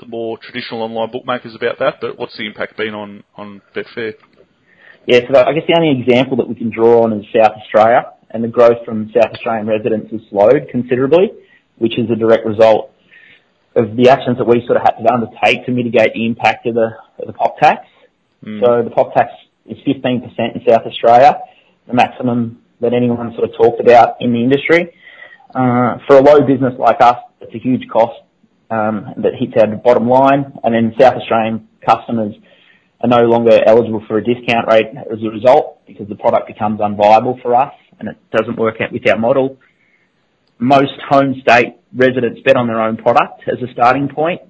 the 0.00 0.06
more 0.06 0.38
traditional 0.38 0.82
online 0.82 1.10
bookmakers 1.10 1.54
about 1.54 1.78
that, 1.78 1.96
but 2.00 2.18
what's 2.18 2.36
the 2.36 2.46
impact 2.46 2.76
been 2.76 2.94
on 2.94 3.24
on 3.36 3.62
Betfair? 3.74 4.14
Yeah, 5.06 5.20
so 5.32 5.40
I 5.40 5.52
guess 5.52 5.64
the 5.66 5.74
only 5.76 6.00
example 6.00 6.36
that 6.36 6.48
we 6.48 6.54
can 6.54 6.70
draw 6.70 7.04
on 7.04 7.12
is 7.12 7.24
South 7.34 7.52
Australia, 7.56 8.12
and 8.30 8.44
the 8.44 8.48
growth 8.48 8.84
from 8.84 9.10
South 9.14 9.32
Australian 9.32 9.66
residents 9.66 10.10
has 10.12 10.20
slowed 10.30 10.68
considerably, 10.70 11.32
which 11.78 11.98
is 11.98 12.10
a 12.10 12.16
direct 12.16 12.44
result 12.44 12.92
of 13.74 13.96
the 13.96 14.10
actions 14.10 14.38
that 14.38 14.44
we 14.44 14.64
sort 14.66 14.76
of 14.76 14.82
had 14.82 15.00
to 15.02 15.12
undertake 15.12 15.64
to 15.66 15.72
mitigate 15.72 16.12
the 16.14 16.26
impact 16.26 16.66
of 16.66 16.74
the 16.74 16.90
of 17.18 17.26
the 17.26 17.32
pop 17.32 17.58
tax. 17.58 17.86
Mm. 18.44 18.60
So 18.60 18.82
the 18.82 18.90
pop 18.90 19.14
tax 19.14 19.32
is 19.66 19.78
15% 19.86 20.22
in 20.22 20.62
South 20.68 20.82
Australia, 20.86 21.40
the 21.86 21.94
maximum 21.94 22.62
that 22.80 22.92
anyone 22.94 23.32
sort 23.34 23.50
of 23.50 23.56
talked 23.56 23.80
about 23.80 24.20
in 24.20 24.32
the 24.32 24.42
industry. 24.42 24.94
Uh, 25.54 25.98
for 26.06 26.16
a 26.16 26.22
low 26.22 26.40
business 26.46 26.74
like 26.78 27.00
us, 27.00 27.16
it's 27.40 27.54
a 27.54 27.58
huge 27.58 27.88
cost 27.88 28.20
that 28.70 29.32
hits 29.38 29.52
our 29.56 29.76
bottom 29.76 30.08
line, 30.08 30.52
and 30.62 30.74
then 30.74 30.94
South 30.98 31.14
Australian 31.14 31.68
customers 31.86 32.34
are 33.00 33.08
no 33.08 33.22
longer 33.26 33.58
eligible 33.66 34.02
for 34.08 34.18
a 34.18 34.24
discount 34.24 34.66
rate 34.68 34.86
as 34.96 35.22
a 35.22 35.30
result 35.30 35.84
because 35.86 36.08
the 36.08 36.16
product 36.16 36.48
becomes 36.48 36.80
unviable 36.80 37.40
for 37.42 37.54
us 37.54 37.72
and 37.98 38.08
it 38.08 38.16
doesn't 38.30 38.58
work 38.58 38.76
out 38.80 38.92
with 38.92 39.08
our 39.08 39.18
model. 39.18 39.58
Most 40.58 41.00
home 41.08 41.36
state 41.40 41.76
residents 41.94 42.40
bet 42.44 42.56
on 42.56 42.66
their 42.66 42.80
own 42.80 42.96
product 42.96 43.42
as 43.46 43.62
a 43.62 43.72
starting 43.72 44.08
point, 44.08 44.42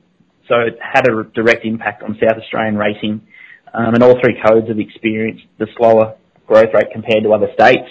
so 0.48 0.54
it 0.60 0.78
had 0.80 1.06
a 1.08 1.25
direct 1.34 1.64
impact 1.64 2.02
on 2.02 2.18
South 2.20 2.40
Australian 2.42 2.76
racing, 2.76 3.20
um, 3.75 3.94
and 3.94 4.02
all 4.02 4.18
three 4.22 4.40
codes 4.46 4.68
have 4.68 4.78
experienced 4.78 5.44
the 5.58 5.66
slower 5.76 6.16
growth 6.46 6.72
rate 6.72 6.88
compared 6.92 7.25
to 7.25 7.32
other 7.32 7.48
states. 7.52 7.87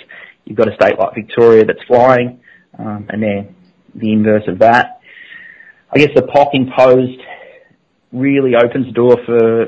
You've 0.46 0.58
got 0.58 0.68
a 0.68 0.76
state 0.76 0.98
like 0.98 1.14
Victoria 1.14 1.66
that's 1.66 1.84
flying, 1.88 2.40
um, 2.80 3.06
and 3.10 3.22
they're 3.22 3.48
the 3.94 4.12
inverse 4.12 4.48
of 4.48 4.60
that. 4.60 4.97
I 5.94 6.00
guess 6.00 6.10
the 6.16 6.22
POC 6.22 6.54
imposed 6.54 7.22
really 8.12 8.56
opens 8.56 8.88
the 8.88 8.92
door 8.92 9.18
for 9.26 9.68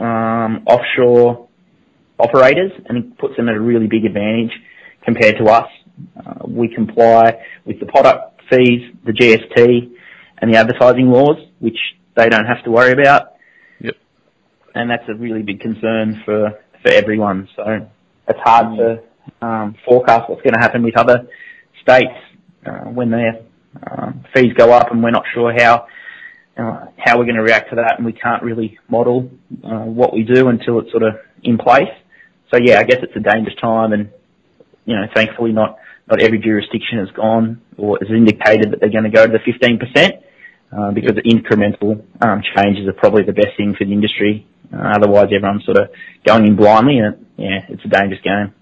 um, 0.00 0.62
offshore 0.66 1.48
operators 2.18 2.72
and 2.88 3.16
puts 3.18 3.36
them 3.36 3.48
at 3.48 3.54
a 3.54 3.60
really 3.60 3.86
big 3.86 4.04
advantage 4.04 4.52
compared 5.04 5.36
to 5.38 5.44
us. 5.46 5.68
Uh, 6.16 6.46
we 6.46 6.68
comply 6.68 7.42
with 7.64 7.80
the 7.80 7.86
product 7.86 8.40
fees, 8.50 8.92
the 9.04 9.12
GST, 9.12 9.92
and 10.38 10.52
the 10.52 10.58
advertising 10.58 11.10
laws, 11.10 11.38
which 11.58 11.78
they 12.16 12.28
don't 12.28 12.44
have 12.46 12.62
to 12.64 12.70
worry 12.70 12.92
about. 12.92 13.34
Yep. 13.80 13.94
And 14.74 14.90
that's 14.90 15.08
a 15.08 15.14
really 15.14 15.42
big 15.42 15.60
concern 15.60 16.22
for, 16.24 16.58
for 16.82 16.90
everyone. 16.90 17.48
So 17.56 17.88
it's 18.28 18.40
hard 18.44 18.78
to 18.78 19.46
um, 19.46 19.76
forecast 19.84 20.28
what's 20.28 20.42
going 20.42 20.54
to 20.54 20.60
happen 20.60 20.82
with 20.82 20.96
other 20.96 21.28
states 21.82 22.18
uh, 22.64 22.84
when 22.84 23.10
their 23.10 23.30
uh, 23.30 23.42
fees 24.34 24.52
go 24.56 24.72
up, 24.72 24.90
and 24.90 25.02
we're 25.02 25.10
not 25.10 25.24
sure 25.34 25.52
how 25.56 25.86
uh, 26.56 26.86
how 26.98 27.18
we're 27.18 27.24
going 27.24 27.36
to 27.36 27.42
react 27.42 27.70
to 27.70 27.76
that, 27.76 27.94
and 27.96 28.06
we 28.06 28.12
can't 28.12 28.42
really 28.42 28.78
model 28.88 29.30
uh, 29.62 29.84
what 29.84 30.12
we 30.12 30.22
do 30.22 30.48
until 30.48 30.80
it's 30.80 30.90
sort 30.90 31.02
of 31.02 31.14
in 31.42 31.58
place. 31.58 31.92
So 32.52 32.58
yeah, 32.62 32.78
I 32.78 32.84
guess 32.84 32.98
it's 33.02 33.16
a 33.16 33.20
dangerous 33.20 33.56
time, 33.60 33.92
and 33.92 34.10
you 34.84 34.94
know, 34.94 35.06
thankfully 35.14 35.52
not 35.52 35.78
every 36.08 36.38
jurisdiction 36.38 36.98
has 36.98 37.10
gone 37.10 37.60
or 37.76 37.98
has 38.00 38.08
indicated 38.10 38.70
that 38.70 38.80
they're 38.80 38.92
going 38.92 39.04
to 39.04 39.10
go 39.10 39.26
to 39.26 39.32
the 39.32 39.38
15%. 39.38 40.22
Uh, 40.72 40.90
because 40.90 41.14
the 41.14 41.22
incremental 41.22 42.02
um, 42.20 42.42
changes 42.56 42.88
are 42.88 42.92
probably 42.92 43.22
the 43.22 43.32
best 43.32 43.56
thing 43.56 43.72
for 43.78 43.84
the 43.84 43.92
industry. 43.92 44.44
Otherwise, 44.74 45.28
everyone's 45.32 45.64
sort 45.64 45.76
of 45.76 45.90
going 46.26 46.44
in 46.44 46.56
blindly, 46.56 46.98
and 46.98 47.24
yeah, 47.36 47.60
it's 47.68 47.84
a 47.84 47.88
dangerous 47.88 48.20
game. 48.20 48.52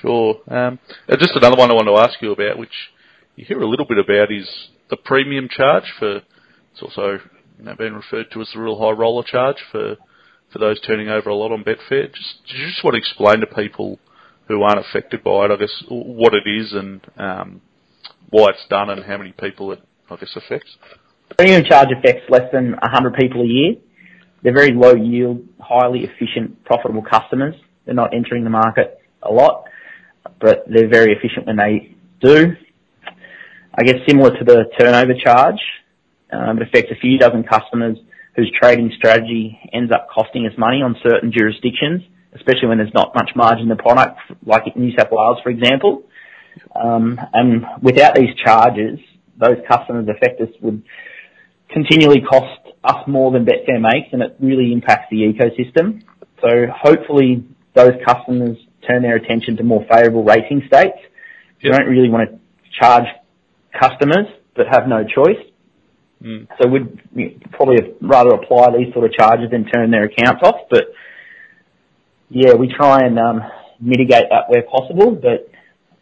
Sure. 0.00 0.36
Um, 0.46 0.78
just 1.10 1.34
another 1.34 1.56
one 1.56 1.70
I 1.70 1.74
want 1.74 1.88
to 1.88 1.96
ask 1.96 2.22
you 2.22 2.30
about, 2.30 2.56
which 2.56 2.72
you 3.36 3.44
hear 3.44 3.60
a 3.60 3.68
little 3.68 3.86
bit 3.86 3.98
about, 3.98 4.32
is 4.32 4.48
the 4.90 4.96
premium 4.96 5.48
charge 5.48 5.84
for 5.98 6.16
it's 6.72 6.82
also 6.82 7.18
you 7.58 7.64
know, 7.64 7.74
been 7.74 7.94
referred 7.94 8.30
to 8.32 8.40
as 8.40 8.50
the 8.54 8.60
real 8.60 8.78
high 8.78 8.90
roller 8.90 9.24
charge 9.24 9.56
for 9.70 9.96
for 10.52 10.58
those 10.58 10.80
turning 10.80 11.08
over 11.08 11.30
a 11.30 11.34
lot 11.34 11.50
on 11.50 11.64
Betfair. 11.64 12.12
Just 12.12 12.40
you 12.46 12.66
just 12.66 12.84
want 12.84 12.94
to 12.94 12.98
explain 12.98 13.40
to 13.40 13.46
people 13.46 13.98
who 14.48 14.62
aren't 14.62 14.80
affected 14.80 15.24
by 15.24 15.46
it, 15.46 15.50
I 15.50 15.56
guess, 15.56 15.82
what 15.88 16.34
it 16.34 16.46
is 16.46 16.72
and 16.72 17.00
um, 17.16 17.60
why 18.28 18.50
it's 18.50 18.66
done 18.68 18.90
and 18.90 19.02
how 19.04 19.16
many 19.16 19.32
people 19.32 19.72
it, 19.72 19.80
I 20.10 20.16
guess, 20.16 20.36
affects? 20.36 20.76
Premium 21.38 21.64
charge 21.64 21.88
affects 21.96 22.28
less 22.28 22.50
than 22.52 22.72
100 22.72 23.14
people 23.14 23.40
a 23.40 23.46
year. 23.46 23.74
They're 24.42 24.52
very 24.52 24.72
low 24.74 24.94
yield, 24.94 25.46
highly 25.60 26.00
efficient, 26.00 26.64
profitable 26.64 27.02
customers. 27.02 27.54
They're 27.86 27.94
not 27.94 28.12
entering 28.12 28.44
the 28.44 28.50
market 28.50 29.00
a 29.22 29.32
lot, 29.32 29.64
but 30.40 30.64
they're 30.68 30.88
very 30.88 31.12
efficient 31.14 31.46
when 31.46 31.56
they 31.56 31.94
do. 32.20 32.56
I 33.74 33.84
guess 33.84 33.96
similar 34.06 34.30
to 34.30 34.44
the 34.44 34.64
turnover 34.78 35.14
charge, 35.14 35.60
um, 36.30 36.58
it 36.58 36.68
affects 36.68 36.90
a 36.90 37.00
few 37.00 37.18
dozen 37.18 37.44
customers 37.44 37.98
whose 38.36 38.52
trading 38.60 38.92
strategy 38.96 39.58
ends 39.72 39.92
up 39.92 40.08
costing 40.14 40.46
us 40.46 40.52
money 40.58 40.82
on 40.82 40.96
certain 41.02 41.32
jurisdictions, 41.32 42.02
especially 42.34 42.68
when 42.68 42.78
there's 42.78 42.94
not 42.94 43.14
much 43.14 43.30
margin 43.34 43.64
in 43.64 43.68
the 43.68 43.76
product, 43.76 44.18
like 44.44 44.64
in 44.74 44.82
New 44.82 44.92
South 44.96 45.08
Wales, 45.10 45.38
for 45.42 45.50
example. 45.50 46.04
Um, 46.74 47.20
and 47.32 47.64
without 47.82 48.14
these 48.14 48.34
charges, 48.44 48.98
those 49.38 49.58
customers 49.68 50.06
affect 50.08 50.40
us 50.40 50.48
would 50.60 50.82
continually 51.70 52.20
cost 52.20 52.60
us 52.84 53.06
more 53.06 53.32
than 53.32 53.44
Betfair 53.44 53.80
makes, 53.80 54.12
and 54.12 54.22
it 54.22 54.36
really 54.40 54.72
impacts 54.72 55.06
the 55.10 55.18
ecosystem. 55.18 56.02
So 56.42 56.66
hopefully 56.74 57.44
those 57.74 57.92
customers 58.06 58.58
turn 58.86 59.02
their 59.02 59.16
attention 59.16 59.56
to 59.56 59.62
more 59.62 59.86
favourable 59.90 60.24
racing 60.24 60.62
states. 60.66 60.98
We 61.62 61.70
don't 61.70 61.86
really 61.86 62.10
want 62.10 62.30
to 62.30 62.38
charge 62.78 63.06
customers 63.78 64.26
that 64.56 64.66
have 64.70 64.86
no 64.86 65.04
choice. 65.04 65.42
Mm. 66.22 66.46
So 66.60 66.68
we'd 66.68 67.50
probably 67.50 67.78
rather 68.00 68.30
apply 68.30 68.68
these 68.76 68.92
sort 68.92 69.06
of 69.06 69.12
charges 69.12 69.50
than 69.50 69.64
turn 69.64 69.90
their 69.90 70.04
accounts 70.04 70.40
off. 70.44 70.68
But 70.70 70.84
yeah, 72.30 72.54
we 72.54 72.68
try 72.68 73.00
and 73.00 73.18
um, 73.18 73.40
mitigate 73.80 74.26
that 74.30 74.48
where 74.48 74.62
possible, 74.62 75.12
but 75.12 75.50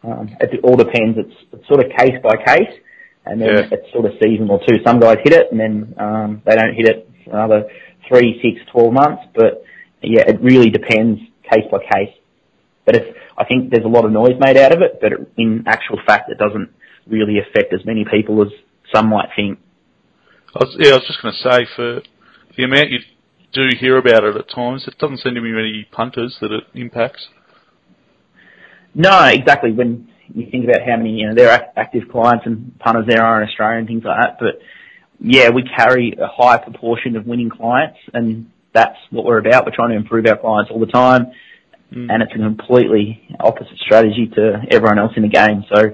um, 0.07 0.37
it 0.41 0.61
all 0.63 0.77
depends. 0.77 1.19
It's, 1.19 1.35
it's 1.53 1.67
sort 1.69 1.85
of 1.85 1.91
case 1.97 2.19
by 2.23 2.37
case, 2.45 2.73
and 3.25 3.41
then 3.41 3.49
yeah. 3.49 3.69
it's 3.73 3.93
sort 3.93 4.07
of 4.07 4.13
seasonal 4.23 4.59
too. 4.61 4.77
Some 4.87 5.01
guys 5.01 5.17
hit 5.25 5.33
it, 5.33 5.47
and 5.51 5.59
then 5.59 5.95
um, 5.99 6.43
they 6.45 6.55
don't 6.55 6.75
hit 6.75 6.89
it 6.89 7.11
for 7.25 7.31
another 7.37 7.69
three, 8.09 8.41
six, 8.43 8.71
twelve 8.71 8.93
months. 8.93 9.23
But 9.35 9.65
yeah, 10.03 10.23
it 10.27 10.41
really 10.43 10.71
depends 10.71 11.21
case 11.51 11.65
by 11.71 11.79
case. 11.79 12.15
But 12.85 12.97
it's, 12.97 13.19
I 13.37 13.45
think 13.45 13.71
there's 13.71 13.85
a 13.85 13.89
lot 13.89 14.05
of 14.05 14.13
noise 14.13 14.39
made 14.39 14.57
out 14.57 14.73
of 14.73 14.83
it, 14.83 14.99
but 15.01 15.13
in 15.37 15.65
actual 15.67 15.99
fact, 16.07 16.31
it 16.31 16.39
doesn't 16.39 16.71
really 17.11 17.39
affect 17.39 17.73
as 17.73 17.85
many 17.85 18.05
people 18.11 18.43
as 18.43 18.49
some 18.95 19.09
might 19.09 19.29
think. 19.37 19.59
I 20.55 20.65
was, 20.65 20.77
yeah, 20.79 20.93
I 20.93 20.95
was 20.95 21.07
just 21.07 21.23
going 21.23 21.35
to 21.35 21.51
say 21.51 21.67
for 21.77 22.03
the 22.57 22.65
amount 22.65 22.91
you 22.91 23.01
do 23.53 23.69
hear 23.79 23.97
about 23.97 24.25
it 24.25 24.37
at 24.37 24.49
times, 24.49 24.87
it 24.87 24.99
doesn't 24.99 25.19
seem 25.19 25.35
to 25.35 25.41
be 25.41 25.53
many 25.53 25.87
punters 25.91 26.39
that 26.41 26.53
it 26.53 26.65
impacts. 26.75 27.29
No, 28.95 29.25
exactly. 29.25 29.73
When 29.73 30.09
you 30.35 30.49
think 30.51 30.65
about 30.65 30.87
how 30.87 30.97
many 30.97 31.11
you 31.11 31.29
know 31.29 31.35
there 31.35 31.51
are 31.51 31.67
active 31.77 32.09
clients 32.11 32.47
and 32.47 32.79
punters 32.79 33.07
there 33.09 33.23
are 33.23 33.43
in 33.43 33.49
Australia 33.49 33.79
and 33.79 33.87
things 33.87 34.05
like 34.05 34.19
that, 34.21 34.37
but 34.41 34.61
yeah, 35.21 35.51
we 35.51 35.63
carry 35.63 36.17
a 36.21 36.27
high 36.27 36.59
proportion 36.59 37.17
of 37.17 37.27
winning 37.27 37.51
clients, 37.51 37.99
and 38.15 38.51
that's 38.73 38.97
what 39.11 39.25
we're 39.25 39.39
about. 39.39 39.67
We're 39.67 39.75
trying 39.75 39.91
to 39.91 39.97
improve 39.97 40.27
our 40.27 40.37
clients 40.37 40.71
all 40.71 40.81
the 40.81 40.87
time, 40.87 41.33
mm. 41.93 42.11
and 42.11 42.23
it's 42.23 42.33
a 42.35 42.39
completely 42.39 43.29
opposite 43.39 43.79
strategy 43.79 44.31
to 44.35 44.63
everyone 44.71 44.99
else 44.99 45.13
in 45.17 45.23
the 45.23 45.29
game. 45.29 45.65
So, 45.75 45.91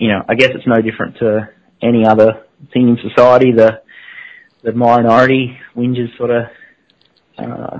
you 0.00 0.08
know, 0.08 0.24
I 0.26 0.34
guess 0.34 0.48
it's 0.54 0.66
no 0.66 0.80
different 0.80 1.18
to 1.18 1.50
any 1.82 2.06
other 2.06 2.44
thing 2.72 2.88
in 2.88 2.98
society. 3.06 3.52
The 3.52 3.82
the 4.62 4.72
minority 4.72 5.58
whinges 5.76 6.16
sort 6.16 6.30
of 6.30 6.44
uh, 7.38 7.78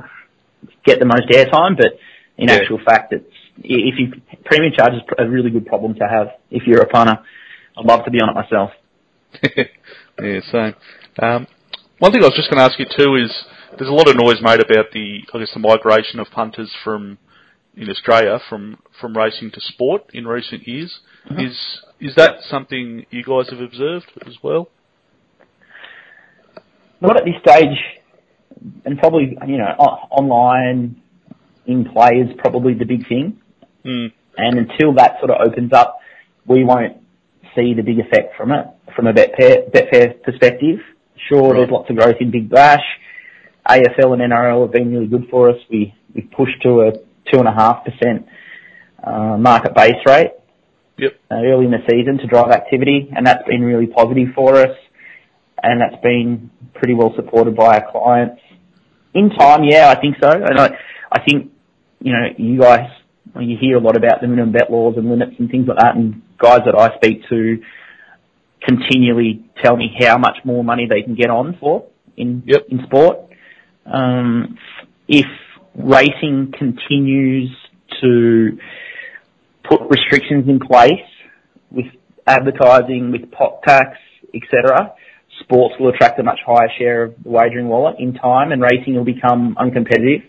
get 0.84 1.00
the 1.00 1.06
most 1.06 1.28
airtime, 1.32 1.76
but 1.76 1.98
in 2.36 2.48
yeah. 2.48 2.56
actual 2.56 2.78
fact, 2.84 3.14
it's 3.14 3.24
if 3.58 3.94
you 3.98 4.20
premium 4.44 4.72
charge 4.76 4.92
is 4.92 5.02
a 5.18 5.28
really 5.28 5.50
good 5.50 5.66
problem 5.66 5.94
to 5.94 6.06
have 6.06 6.28
if 6.50 6.64
you're 6.66 6.82
a 6.82 6.86
punter. 6.86 7.18
I'd 7.76 7.86
love 7.86 8.04
to 8.04 8.10
be 8.10 8.18
on 8.20 8.28
it 8.28 8.34
myself. 8.34 8.70
yeah, 10.22 10.40
same. 10.52 10.74
Um, 11.22 11.46
one 11.98 12.12
thing 12.12 12.22
I 12.22 12.26
was 12.26 12.36
just 12.36 12.50
going 12.50 12.58
to 12.58 12.64
ask 12.64 12.78
you 12.78 12.84
too 12.84 13.14
is 13.16 13.32
there's 13.78 13.88
a 13.88 13.94
lot 13.94 14.08
of 14.08 14.16
noise 14.16 14.42
made 14.42 14.60
about 14.60 14.92
the 14.92 15.20
I 15.32 15.38
guess 15.38 15.52
the 15.54 15.60
migration 15.60 16.20
of 16.20 16.28
punters 16.30 16.70
from 16.84 17.16
in 17.76 17.88
Australia 17.88 18.38
from 18.48 18.78
from 19.00 19.16
racing 19.16 19.50
to 19.52 19.60
sport 19.60 20.02
in 20.12 20.26
recent 20.26 20.66
years. 20.66 21.00
Mm-hmm. 21.30 21.40
Is 21.40 21.80
is 22.00 22.14
that 22.16 22.40
something 22.48 23.06
you 23.10 23.22
guys 23.22 23.50
have 23.50 23.60
observed 23.60 24.10
as 24.26 24.34
well? 24.42 24.68
Not 27.00 27.16
at 27.16 27.24
this 27.24 27.34
stage, 27.40 27.78
and 28.84 28.98
probably 28.98 29.36
you 29.46 29.58
know 29.58 29.70
online 30.10 31.00
in 31.66 31.84
play 31.84 32.16
is 32.16 32.30
probably 32.38 32.74
the 32.74 32.84
big 32.84 33.08
thing. 33.08 33.40
Mm. 33.84 34.12
And 34.36 34.58
until 34.58 34.94
that 34.94 35.16
sort 35.18 35.30
of 35.30 35.46
opens 35.46 35.72
up, 35.72 35.98
we 36.46 36.64
won't 36.64 36.98
see 37.54 37.74
the 37.74 37.82
big 37.82 37.98
effect 37.98 38.36
from 38.36 38.52
it 38.52 38.66
from 38.94 39.06
a 39.06 39.12
Betfair, 39.12 39.70
Betfair 39.70 40.22
perspective. 40.22 40.78
Sure, 41.28 41.50
right. 41.50 41.58
there's 41.58 41.70
lots 41.70 41.90
of 41.90 41.96
growth 41.96 42.16
in 42.20 42.30
Big 42.30 42.48
Bash. 42.48 42.84
AFL 43.68 44.14
and 44.14 44.32
NRL 44.32 44.62
have 44.62 44.72
been 44.72 44.92
really 44.92 45.06
good 45.06 45.28
for 45.30 45.50
us. 45.50 45.56
We 45.70 45.94
we 46.14 46.22
pushed 46.22 46.62
to 46.62 46.80
a 46.80 46.92
two 47.32 47.38
and 47.38 47.48
a 47.48 47.52
half 47.52 47.84
percent 47.84 48.26
uh, 49.02 49.36
market 49.38 49.74
base 49.74 50.00
rate 50.06 50.32
Yep. 50.98 51.18
uh, 51.30 51.36
early 51.36 51.64
in 51.64 51.70
the 51.70 51.82
season 51.88 52.18
to 52.18 52.26
drive 52.26 52.50
activity, 52.50 53.08
and 53.16 53.26
that's 53.26 53.46
been 53.48 53.62
really 53.62 53.86
positive 53.86 54.28
for 54.34 54.56
us, 54.56 54.76
and 55.62 55.80
that's 55.80 56.00
been 56.02 56.50
pretty 56.74 56.92
well 56.92 57.12
supported 57.16 57.56
by 57.56 57.78
our 57.78 57.90
clients. 57.90 58.42
In 59.14 59.30
time, 59.30 59.64
yeah, 59.64 59.88
I 59.88 59.98
think 59.98 60.16
so, 60.22 60.30
and 60.30 60.60
I, 60.60 60.76
I 61.10 61.22
think, 61.22 61.52
you 62.00 62.12
know, 62.12 62.26
you 62.36 62.60
guys, 62.60 62.90
you 63.38 63.56
hear 63.58 63.78
a 63.78 63.80
lot 63.80 63.96
about 63.96 64.20
the 64.20 64.28
minimum 64.28 64.52
bet 64.52 64.70
laws 64.70 64.94
and 64.98 65.08
limits 65.08 65.32
and 65.38 65.50
things 65.50 65.66
like 65.68 65.78
that, 65.78 65.96
and 65.96 66.20
guys 66.36 66.60
that 66.66 66.78
I 66.78 66.94
speak 66.96 67.22
to 67.30 67.62
continually 68.62 69.42
tell 69.62 69.76
me 69.76 69.96
how 69.98 70.18
much 70.18 70.36
more 70.44 70.62
money 70.62 70.86
they 70.86 71.02
can 71.02 71.14
get 71.14 71.30
on 71.30 71.56
for 71.58 71.86
in 72.16 72.42
Yep. 72.44 72.66
in 72.68 72.82
sport. 72.84 73.18
Um, 73.86 74.58
if 75.08 75.26
racing 75.74 76.52
continues 76.56 77.50
to 78.00 78.58
put 79.68 79.80
restrictions 79.88 80.48
in 80.48 80.60
place 80.60 81.06
with 81.70 81.86
advertising, 82.26 83.12
with 83.12 83.30
pot 83.30 83.62
tax, 83.62 83.98
etc., 84.34 84.94
sports 85.40 85.74
will 85.80 85.88
attract 85.88 86.18
a 86.20 86.22
much 86.22 86.38
higher 86.46 86.68
share 86.78 87.02
of 87.04 87.14
the 87.22 87.30
wagering 87.30 87.68
wallet 87.68 87.96
in 87.98 88.14
time, 88.14 88.52
and 88.52 88.62
racing 88.62 88.94
will 88.94 89.04
become 89.04 89.56
uncompetitive. 89.58 90.22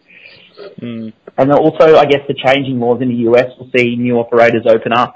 Mm. 0.81 1.13
And 1.37 1.51
also, 1.51 1.97
I 1.97 2.05
guess 2.05 2.21
the 2.27 2.35
changing 2.45 2.79
laws 2.79 3.01
in 3.01 3.09
the 3.09 3.29
US 3.31 3.45
will 3.57 3.69
see 3.75 3.95
new 3.95 4.17
operators 4.19 4.65
open 4.67 4.93
up 4.93 5.15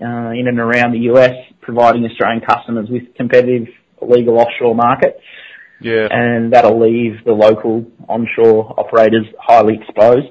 uh, 0.00 0.30
in 0.30 0.46
and 0.46 0.58
around 0.58 0.92
the 0.92 1.10
US, 1.12 1.34
providing 1.60 2.04
Australian 2.04 2.42
customers 2.42 2.88
with 2.90 3.14
competitive 3.16 3.68
legal 4.02 4.38
offshore 4.38 4.74
markets, 4.74 5.18
Yeah. 5.80 6.08
and 6.10 6.52
that'll 6.52 6.80
leave 6.80 7.24
the 7.24 7.32
local 7.32 7.86
onshore 8.08 8.74
operators 8.78 9.26
highly 9.38 9.78
exposed. 9.80 10.28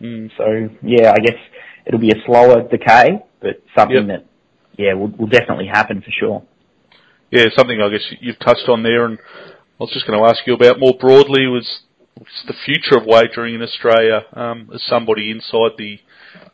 Mm. 0.00 0.30
So 0.36 0.68
yeah, 0.82 1.12
I 1.12 1.18
guess 1.18 1.38
it'll 1.86 2.00
be 2.00 2.10
a 2.10 2.22
slower 2.26 2.68
decay, 2.68 3.24
but 3.40 3.62
something 3.76 4.06
that 4.08 4.26
yeah 4.76 4.94
will, 4.94 5.08
will 5.08 5.26
definitely 5.26 5.66
happen 5.66 6.00
for 6.00 6.10
sure. 6.10 6.42
Yeah, 7.30 7.46
something 7.56 7.80
I 7.80 7.90
guess 7.90 8.04
you've 8.20 8.38
touched 8.38 8.68
on 8.68 8.82
there, 8.82 9.04
and 9.04 9.18
I 9.18 9.80
was 9.80 9.90
just 9.92 10.06
going 10.06 10.18
to 10.18 10.28
ask 10.28 10.46
you 10.46 10.54
about 10.54 10.78
more 10.78 10.94
broadly 10.98 11.46
was 11.46 11.68
the 12.46 12.54
future 12.64 12.96
of 12.96 13.04
wagering 13.06 13.54
in 13.54 13.62
Australia. 13.62 14.24
Um, 14.32 14.70
as 14.74 14.82
somebody 14.82 15.30
inside 15.30 15.72
the 15.76 15.98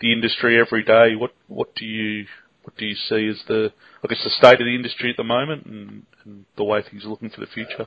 the 0.00 0.12
industry 0.12 0.58
every 0.58 0.82
day, 0.82 1.14
what 1.16 1.32
what 1.48 1.74
do 1.74 1.84
you 1.84 2.26
what 2.62 2.76
do 2.76 2.86
you 2.86 2.94
see 2.94 3.28
as 3.28 3.42
the 3.46 3.72
I 4.02 4.08
guess 4.08 4.24
the 4.24 4.30
state 4.30 4.60
of 4.60 4.66
the 4.66 4.74
industry 4.74 5.10
at 5.10 5.16
the 5.16 5.24
moment, 5.24 5.66
and, 5.66 6.06
and 6.24 6.44
the 6.56 6.64
way 6.64 6.82
things 6.82 7.04
are 7.04 7.08
looking 7.08 7.30
for 7.30 7.40
the 7.40 7.46
future? 7.46 7.86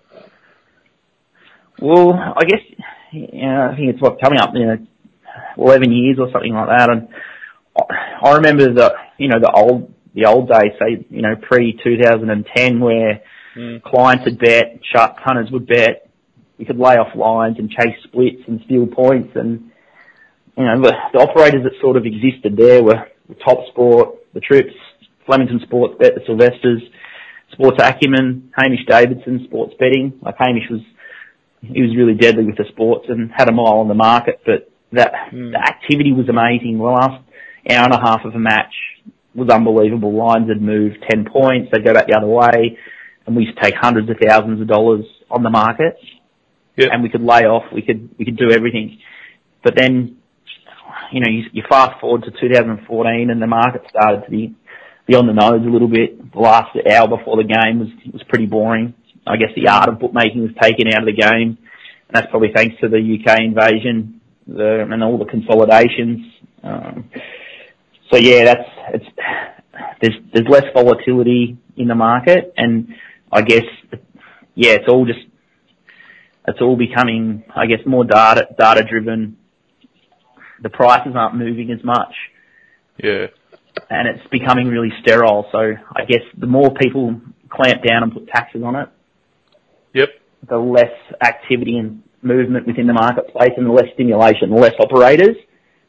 Well, 1.82 2.14
I 2.14 2.44
guess 2.46 2.60
you 3.12 3.42
know, 3.48 3.70
I 3.72 3.76
think 3.76 3.90
it's 3.94 4.02
what's 4.02 4.22
coming 4.22 4.40
up, 4.40 4.52
you 4.54 4.66
know, 4.66 4.78
eleven 5.58 5.92
years 5.92 6.18
or 6.20 6.30
something 6.32 6.54
like 6.54 6.68
that. 6.70 6.90
And 6.90 7.08
I- 8.24 8.34
remember 8.36 8.74
the 8.74 8.94
you 9.18 9.28
know 9.28 9.40
the 9.40 9.52
old 9.52 9.94
the 10.16 10.26
old 10.26 10.50
days, 10.50 10.72
say 10.80 11.06
you 11.10 11.22
know 11.22 11.36
pre 11.36 11.80
two 11.84 11.98
thousand 12.02 12.30
and 12.30 12.46
ten, 12.56 12.80
where 12.80 13.22
Mm. 13.56 13.82
clients 13.82 14.24
would 14.26 14.38
bet, 14.38 14.80
sharp 14.94 15.18
punters 15.18 15.50
would 15.50 15.66
bet. 15.66 16.08
We 16.60 16.66
could 16.66 16.78
lay 16.78 16.96
off 16.98 17.16
lines 17.16 17.58
and 17.58 17.72
chase 17.72 17.96
splits 18.04 18.44
and 18.48 18.62
steal 18.66 18.86
points, 18.86 19.36
and 19.36 19.72
you 20.56 20.64
know 20.64 20.80
the, 20.82 20.94
the 21.14 21.20
operators 21.20 21.64
that 21.64 21.72
sort 21.82 21.98
of 21.98 22.06
existed 22.06 22.56
there 22.56 22.84
were 22.84 23.08
the 23.28 23.34
Top 23.36 23.66
Sport, 23.70 24.10
the 24.36 24.42
Trips, 24.42 24.76
Flemington 25.26 25.60
Sports 25.64 25.96
Bet, 26.00 26.14
the 26.14 26.22
Sylvesters, 26.28 26.84
Sports 27.52 27.78
Acumen, 27.82 28.52
Hamish 28.56 28.86
Davidson, 28.88 29.46
Sports 29.46 29.74
Betting. 29.80 30.20
Like 30.22 30.36
Hamish 30.38 30.70
was 30.70 30.82
he 31.62 31.82
was 31.82 31.96
really 31.98 32.14
deadly 32.14 32.46
with 32.46 32.56
the 32.58 32.66
sports 32.70 33.08
and 33.10 33.32
had 33.36 33.50
a 33.50 33.52
mile 33.52 33.80
on 33.80 33.88
the 33.88 33.96
market, 33.96 34.42
but 34.46 34.70
that 34.94 35.12
Mm. 35.34 35.52
the 35.52 35.60
activity 35.60 36.14
was 36.14 36.30
amazing. 36.30 36.78
The 36.78 36.84
last 36.84 37.24
hour 37.70 37.84
and 37.86 37.94
a 37.94 38.00
half 38.00 38.24
of 38.26 38.36
a 38.36 38.40
match 38.40 38.74
was 39.36 39.50
unbelievable. 39.50 40.14
Lines 40.14 40.48
had 40.50 40.62
moved 40.62 40.98
ten 41.10 41.26
points, 41.26 41.70
they'd 41.72 41.84
go 41.84 41.94
back 41.94 42.08
the 42.08 42.16
other 42.18 42.28
way, 42.28 42.78
and 43.26 43.36
we 43.36 43.44
used 43.46 43.58
to 43.58 43.64
take 43.64 43.76
hundreds 43.76 44.10
of 44.10 44.18
thousands 44.24 44.62
of 44.62 44.68
dollars 44.68 45.06
on 45.30 45.44
the 45.44 45.50
market, 45.50 45.98
Yeah. 46.78 46.88
and 46.92 47.02
we 47.04 47.10
could 47.10 47.24
lay 47.24 47.42
off, 47.46 47.64
we 47.74 47.82
could 47.82 48.10
we 48.18 48.26
could 48.26 48.38
do 48.38 48.52
everything. 48.52 49.00
But 49.64 49.76
then, 49.76 50.18
you 51.12 51.20
know, 51.22 51.30
you, 51.30 51.44
you 51.52 51.64
fast 51.68 52.00
forward 52.00 52.24
to 52.24 52.32
2014, 52.32 53.30
and 53.30 53.42
the 53.42 53.48
market 53.48 53.82
started 53.90 54.24
to 54.26 54.32
be 54.32 54.54
be 55.08 55.16
on 55.16 55.26
the 55.26 55.34
nose 55.34 55.66
a 55.66 55.70
little 55.70 55.88
bit. 55.88 56.32
The 56.32 56.40
last 56.40 56.78
hour 56.90 57.08
before 57.08 57.38
the 57.38 57.48
game 57.48 57.80
was 57.80 57.90
was 58.12 58.24
pretty 58.24 58.46
boring. 58.46 58.94
I 59.26 59.38
guess 59.38 59.50
the 59.56 59.68
art 59.68 59.90
of 59.90 60.00
bookmaking 60.00 60.42
was 60.42 60.52
taken 60.62 60.88
out 60.94 61.02
of 61.02 61.06
the 61.06 61.14
game. 61.14 61.58
And 61.58 62.14
that's 62.14 62.28
probably 62.30 62.52
thanks 62.54 62.80
to 62.82 62.88
the 62.88 62.98
UK 62.98 63.40
invasion 63.42 64.22
and 64.48 65.04
all 65.04 65.18
the 65.18 65.26
consolidations. 65.26 66.26
Um, 66.64 67.10
so 68.12 68.18
yeah, 68.18 68.46
that's 68.46 68.70
it's 68.94 69.06
there's 70.02 70.16
there's 70.34 70.48
less 70.48 70.66
volatility 70.74 71.58
in 71.76 71.88
the 71.88 71.96
market, 71.96 72.54
and 72.58 72.96
I 73.32 73.42
guess 73.42 73.66
yeah, 74.56 74.72
it's 74.72 74.88
all 74.88 75.06
just 75.06 75.20
it's 76.48 76.62
all 76.62 76.78
becoming 76.78 77.44
I 77.54 77.66
guess 77.66 77.80
more 77.86 78.06
data 78.06 78.48
data 78.58 78.84
driven. 78.84 79.38
The 80.62 80.70
prices 80.70 81.14
aren't 81.16 81.36
moving 81.36 81.72
as 81.72 81.84
much 81.84 82.14
Yeah. 82.98 83.28
And 83.90 84.08
it's 84.08 84.28
becoming 84.30 84.68
really 84.68 84.92
sterile. 85.02 85.48
So 85.52 85.60
I 85.96 86.06
guess 86.06 86.22
the 86.38 86.48
more 86.48 86.74
people 86.74 87.20
clamp 87.50 87.84
down 87.84 88.04
and 88.04 88.14
put 88.14 88.28
taxes 88.28 88.64
on 88.64 88.76
it, 88.76 88.90
Yep. 89.94 90.10
the 90.48 90.58
less 90.58 90.94
activity 91.22 91.78
and 91.78 92.04
movement 92.22 92.68
within 92.68 92.88
the 92.88 92.94
marketplace 92.94 93.54
and 93.58 93.66
the 93.66 93.72
less 93.72 93.92
stimulation, 93.94 94.50
the 94.50 94.56
less 94.58 94.74
operators, 94.80 95.38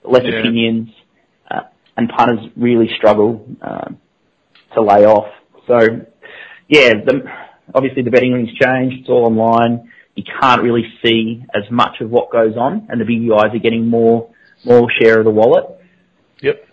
the 0.03 0.09
less 0.09 0.25
Yeah. 0.25 0.39
opinions, 0.39 0.91
uh, 1.51 1.63
and 1.97 2.09
punters 2.09 2.49
really 2.57 2.89
struggle 2.97 3.47
um, 3.63 3.99
to 4.75 4.81
lay 4.81 5.05
off. 5.05 5.29
So, 5.67 5.79
yeah, 6.69 6.95
the, 7.05 7.31
obviously 7.75 8.03
the 8.03 8.11
betting 8.11 8.33
ring's 8.33 8.53
changed. 8.55 9.01
It's 9.01 9.09
all 9.09 9.27
online. 9.27 9.91
You 10.15 10.25
can't 10.41 10.63
really 10.63 10.87
see 11.05 11.45
as 11.55 11.71
much 11.71 12.01
of 12.01 12.11
what 12.11 12.31
goes 12.31 12.57
on, 12.57 12.87
and 12.89 13.01
the 13.01 13.05
big 13.05 13.29
guys 13.29 13.55
are 13.55 13.59
getting 13.59 13.87
more 13.87 14.29
more 14.65 14.89
share 15.01 15.21
of 15.21 15.25
the 15.25 15.31
wallet. 15.31 15.78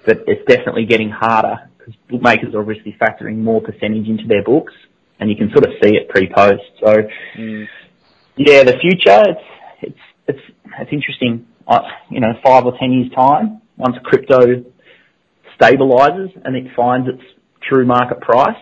But 0.06 0.24
it's 0.28 0.46
definitely 0.48 0.86
getting 0.86 1.10
harder 1.10 1.70
because 1.78 1.96
bookmakers 2.10 2.54
are 2.54 2.62
obviously 2.62 2.96
factoring 3.02 3.38
more 3.38 3.62
percentage 3.62 4.08
into 4.08 4.28
their 4.28 4.44
books, 4.44 4.74
and 5.20 5.30
you 5.30 5.36
can 5.36 5.50
sort 5.52 5.66
of 5.66 5.74
see 5.82 5.96
it 5.96 6.10
pre-post. 6.10 6.64
So, 6.84 7.08
Mm. 7.38 7.68
yeah, 8.38 8.64
the 8.64 8.78
future, 8.80 9.24
it's 9.30 9.42
it's 9.82 10.00
it's 10.28 10.42
it's 10.80 10.92
interesting. 10.94 11.48
You 12.12 12.20
know, 12.20 12.34
five 12.44 12.66
or 12.66 12.78
ten 12.78 12.92
years 12.92 13.12
time, 13.14 13.62
once 13.78 13.96
crypto 14.04 14.64
stabilizes 15.60 16.30
and 16.44 16.56
it 16.56 16.68
finds 16.76 17.08
its 17.08 17.24
true 17.68 17.86
market 17.86 18.22
price, 18.22 18.62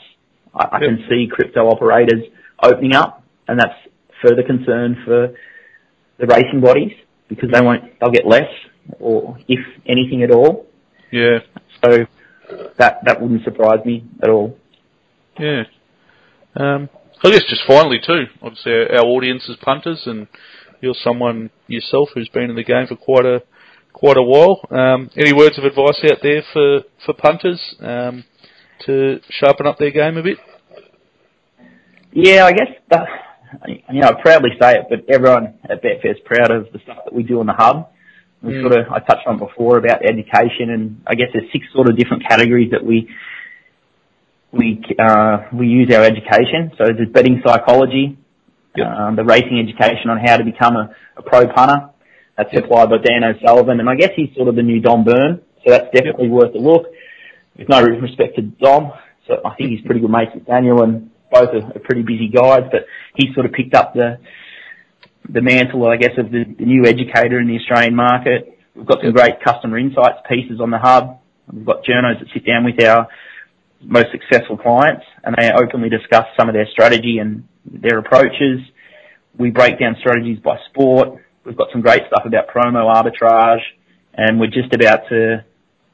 I, 0.56 0.69
I 0.71 0.79
Yep. 0.79 0.89
can 0.89 1.06
see 1.10 1.27
crypto 1.29 1.67
operators 1.67 2.23
opening 2.62 2.95
up, 2.95 3.23
and 3.47 3.60
that's 3.60 3.75
further 4.21 4.43
concern 4.43 4.95
for 5.06 5.34
the 6.17 6.27
racing 6.27 6.62
bodies 6.62 6.93
because 7.27 7.49
they 7.51 7.60
won't 7.62 7.99
they'll 7.99 8.12
get 8.12 8.25
less 8.25 8.49
or 8.99 9.38
if 9.47 9.60
anything 9.86 10.23
at 10.23 10.32
all. 10.32 10.67
Yeah. 11.13 11.39
So 11.84 12.08
that 12.80 13.06
that 13.06 13.21
wouldn't 13.21 13.43
surprise 13.43 13.86
me 13.86 14.04
at 14.23 14.30
all. 14.30 14.58
Yeah. 15.39 15.63
Um, 16.56 16.89
I 17.23 17.30
guess 17.30 17.43
just 17.47 17.62
finally 17.67 17.99
too, 18.06 18.23
obviously 18.41 18.71
our, 18.71 18.97
our 18.97 19.06
audience 19.06 19.47
is 19.47 19.58
punters, 19.62 20.04
and 20.08 20.28
you're 20.82 20.95
someone 20.95 21.52
yourself 21.67 22.10
who's 22.15 22.30
been 22.30 22.49
in 22.49 22.56
the 22.56 22.63
game 22.63 22.88
for 22.88 22.95
quite 22.95 23.26
a 23.26 23.43
quite 23.93 24.17
a 24.17 24.23
while. 24.23 24.65
Um, 24.71 25.12
any 25.15 25.34
words 25.34 25.60
of 25.60 25.65
advice 25.65 26.02
out 26.12 26.17
there 26.23 26.41
for 26.52 26.82
for 27.06 27.13
punters 27.13 27.76
um, 27.80 28.23
to 28.88 29.19
sharpen 29.30 29.67
up 29.67 29.78
their 29.78 29.91
game 29.91 30.17
a 30.17 30.23
bit? 30.23 30.39
Yeah, 32.12 32.45
I 32.45 32.54
guess 32.54 32.69
that, 32.89 33.08
you 33.67 34.02
know, 34.02 34.08
I 34.08 34.21
proudly 34.21 34.52
say 34.60 34.78
it, 34.78 34.86
but 34.89 35.13
everyone 35.13 35.60
at 35.69 35.84
Betfair 35.84 36.12
is 36.12 36.17
proud 36.26 36.52
of 36.52 36.71
the 36.71 36.80
stuff 36.80 37.06
that 37.06 37.13
we 37.13 37.23
do 37.23 37.39
on 37.39 37.47
the 37.47 37.54
hub. 37.54 37.89
We 38.43 38.53
Mm. 38.53 38.62
sort 38.62 38.73
of, 38.77 38.91
I 38.91 38.99
touched 38.99 39.25
on 39.25 39.38
before 39.39 39.77
about 39.77 40.06
education, 40.06 40.69
and 40.69 41.01
I 41.08 41.15
guess 41.15 41.29
there's 41.34 41.49
six 41.53 41.65
sort 41.73 41.89
of 41.89 41.97
different 41.97 42.27
categories 42.27 42.71
that 42.71 42.84
we 42.86 43.10
we 44.51 44.79
uh, 44.99 45.45
we 45.51 45.65
use 45.67 45.89
our 45.95 46.03
education. 46.03 46.71
So 46.77 46.84
there's 46.86 47.10
betting 47.10 47.41
psychology, 47.43 48.17
Yep. 48.75 48.88
um, 48.88 49.15
the 49.15 49.23
racing 49.23 49.60
education 49.60 50.10
on 50.10 50.17
how 50.17 50.38
to 50.38 50.43
become 50.43 50.75
a, 50.75 50.95
a 51.17 51.21
pro 51.23 51.47
punter. 51.47 51.89
That's 52.38 52.51
Yep. 52.53 52.63
supplied 52.63 52.89
by 52.89 52.97
Dan 52.97 53.23
O'Sullivan, 53.23 53.79
and 53.79 53.89
I 53.89 53.95
guess 53.95 54.12
he's 54.15 54.36
sort 54.36 54.49
of 54.49 54.56
the 54.56 54.62
new 54.62 54.79
Dom 54.82 55.06
Beirne, 55.06 55.39
so 55.63 55.71
that's 55.71 55.89
definitely 55.93 56.29
worth 56.29 56.53
a 56.53 56.60
look. 56.60 56.88
With 57.58 57.69
no 57.69 57.82
respect 57.82 58.36
to 58.36 58.41
Dom, 58.41 58.91
so 59.27 59.39
I 59.45 59.56
think 59.56 59.69
he's 59.69 59.82
pretty 59.86 60.01
good 60.01 60.10
mates 60.10 60.32
with 60.34 60.45
Daniel, 60.45 60.84
and 60.84 61.12
both 61.32 61.49
are, 61.49 61.65
are 61.75 61.79
pretty 61.79 62.01
busy 62.01 62.27
guys. 62.27 62.63
But 62.71 62.88
he 63.15 63.34
sort 63.34 63.45
of 63.45 63.53
picked 63.53 63.73
up 63.73 63.93
the 63.93 64.17
the 65.29 65.41
mantle, 65.41 65.88
I 65.88 65.97
guess, 65.97 66.17
of 66.17 66.31
the, 66.31 66.45
new 66.59 66.86
educator 66.86 67.39
in 67.39 67.47
the 67.47 67.57
Australian 67.57 67.95
market. 67.95 68.57
We've 68.75 68.86
got 68.86 68.99
some 69.01 69.13
great 69.13 69.41
customer 69.43 69.77
insights 69.77 70.19
pieces 70.29 70.59
on 70.59 70.71
the 70.71 70.79
hub. 70.79 71.19
We've 71.51 71.65
got 71.65 71.83
journos 71.83 72.19
that 72.19 72.27
sit 72.33 72.45
down 72.45 72.65
with 72.65 72.81
our 72.83 73.07
most 73.81 74.07
successful 74.12 74.57
clients 74.57 75.05
and 75.23 75.36
they 75.38 75.51
openly 75.51 75.89
discuss 75.89 76.25
some 76.39 76.47
of 76.49 76.53
their 76.53 76.67
strategy 76.71 77.17
and 77.19 77.47
their 77.65 77.99
approaches. 77.99 78.62
We 79.38 79.49
break 79.49 79.79
down 79.79 79.95
strategies 79.99 80.39
by 80.39 80.57
sport. 80.69 81.23
We've 81.43 81.57
got 81.57 81.67
some 81.71 81.81
great 81.81 82.01
stuff 82.07 82.23
about 82.25 82.47
promo 82.47 82.93
arbitrage, 82.93 83.62
and 84.13 84.39
we're 84.39 84.47
just 84.47 84.73
about 84.73 85.01
to 85.09 85.43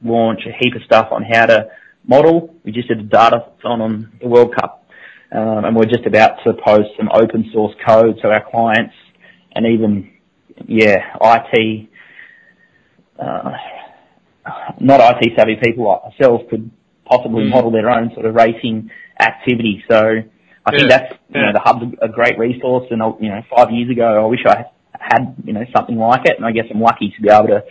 launch 0.03 0.41
a 0.45 0.51
heap 0.51 0.75
of 0.75 0.83
stuff 0.83 1.07
on 1.11 1.23
how 1.23 1.47
to 1.47 1.69
model. 2.05 2.53
We 2.63 2.71
just 2.71 2.87
did 2.87 2.99
a 2.99 3.03
data 3.03 3.45
on 3.63 3.81
on 3.81 4.11
the 4.21 4.27
World 4.27 4.53
Cup, 4.53 4.85
um, 5.31 5.65
and 5.65 5.75
we're 5.75 5.85
just 5.85 6.05
about 6.05 6.43
to 6.43 6.53
post 6.53 6.89
some 6.97 7.09
open 7.13 7.49
source 7.51 7.73
code 7.85 8.19
so 8.21 8.29
our 8.29 8.45
clients 8.51 8.93
and 9.55 9.65
even 9.65 10.11
yeah 10.67 11.15
IT. 11.21 11.89
Uh, 13.17 13.51
not 14.79 15.01
IT 15.01 15.33
savvy 15.35 15.57
people 15.61 15.87
like 15.87 16.13
ourselves 16.13 16.43
could 16.49 16.71
possibly 17.05 17.43
mm. 17.43 17.49
model 17.49 17.71
their 17.71 17.89
own 17.89 18.11
sort 18.13 18.25
of 18.25 18.35
racing 18.35 18.89
activity. 19.19 19.83
So 19.89 19.97
I 19.97 20.71
yeah. 20.71 20.77
think 20.77 20.89
that's 20.89 21.13
you 21.29 21.41
yeah. 21.41 21.45
know 21.47 21.53
the 21.53 21.61
hub's 21.63 21.95
a 22.01 22.09
great 22.09 22.37
resource, 22.37 22.87
and 22.91 23.01
you 23.19 23.29
know 23.29 23.41
five 23.55 23.71
years 23.71 23.89
ago 23.89 24.23
I 24.23 24.25
wish 24.25 24.41
I 24.45 24.65
had 24.97 25.35
you 25.43 25.53
know 25.53 25.65
something 25.75 25.97
like 25.97 26.25
it, 26.25 26.37
and 26.37 26.45
I 26.45 26.51
guess 26.51 26.65
I'm 26.71 26.81
lucky 26.81 27.13
to 27.15 27.21
be 27.21 27.29
able 27.29 27.47
to 27.47 27.63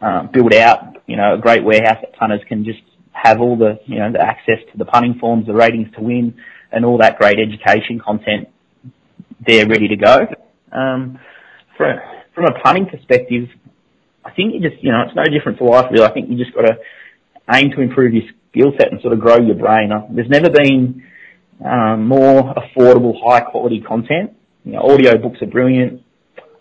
um, 0.00 0.30
build 0.32 0.54
out 0.54 1.02
you 1.06 1.16
know 1.16 1.34
a 1.34 1.38
great 1.38 1.64
warehouse 1.64 1.98
that 2.00 2.14
punters 2.14 2.40
can 2.48 2.64
just 2.64 2.80
have 3.12 3.40
all 3.40 3.56
the 3.56 3.80
you 3.86 3.98
know 3.98 4.12
the 4.12 4.20
access 4.20 4.58
to 4.72 4.78
the 4.78 4.84
punting 4.84 5.18
forms, 5.18 5.46
the 5.46 5.54
ratings 5.54 5.88
to 5.94 6.02
win, 6.02 6.34
and 6.72 6.84
all 6.84 6.98
that 6.98 7.18
great 7.18 7.38
education 7.38 8.00
content 8.00 8.48
there 9.46 9.66
ready 9.66 9.88
to 9.88 9.96
go. 9.96 10.26
Um, 10.72 11.18
from 11.76 11.98
from 12.34 12.44
a 12.44 12.60
punting 12.60 12.86
perspective, 12.86 13.48
I 14.24 14.30
think 14.32 14.54
you 14.54 14.60
just 14.60 14.82
you 14.82 14.92
know 14.92 15.02
it's 15.06 15.16
no 15.16 15.24
different 15.24 15.58
to 15.58 15.64
life 15.64 15.86
really. 15.90 16.04
I 16.04 16.12
think 16.12 16.30
you 16.30 16.36
just 16.36 16.54
got 16.54 16.62
to 16.62 16.78
aim 17.52 17.70
to 17.70 17.80
improve 17.80 18.14
your 18.14 18.24
skill 18.50 18.72
set 18.78 18.92
and 18.92 19.00
sort 19.00 19.12
of 19.12 19.20
grow 19.20 19.38
your 19.38 19.56
brain. 19.56 19.90
There's 20.10 20.28
never 20.28 20.50
been 20.50 21.04
um, 21.64 22.06
more 22.06 22.54
affordable, 22.54 23.14
high 23.24 23.40
quality 23.40 23.80
content. 23.80 24.32
You 24.64 24.72
know, 24.72 24.80
audio 24.80 25.16
books 25.18 25.42
are 25.42 25.46
brilliant. 25.46 26.02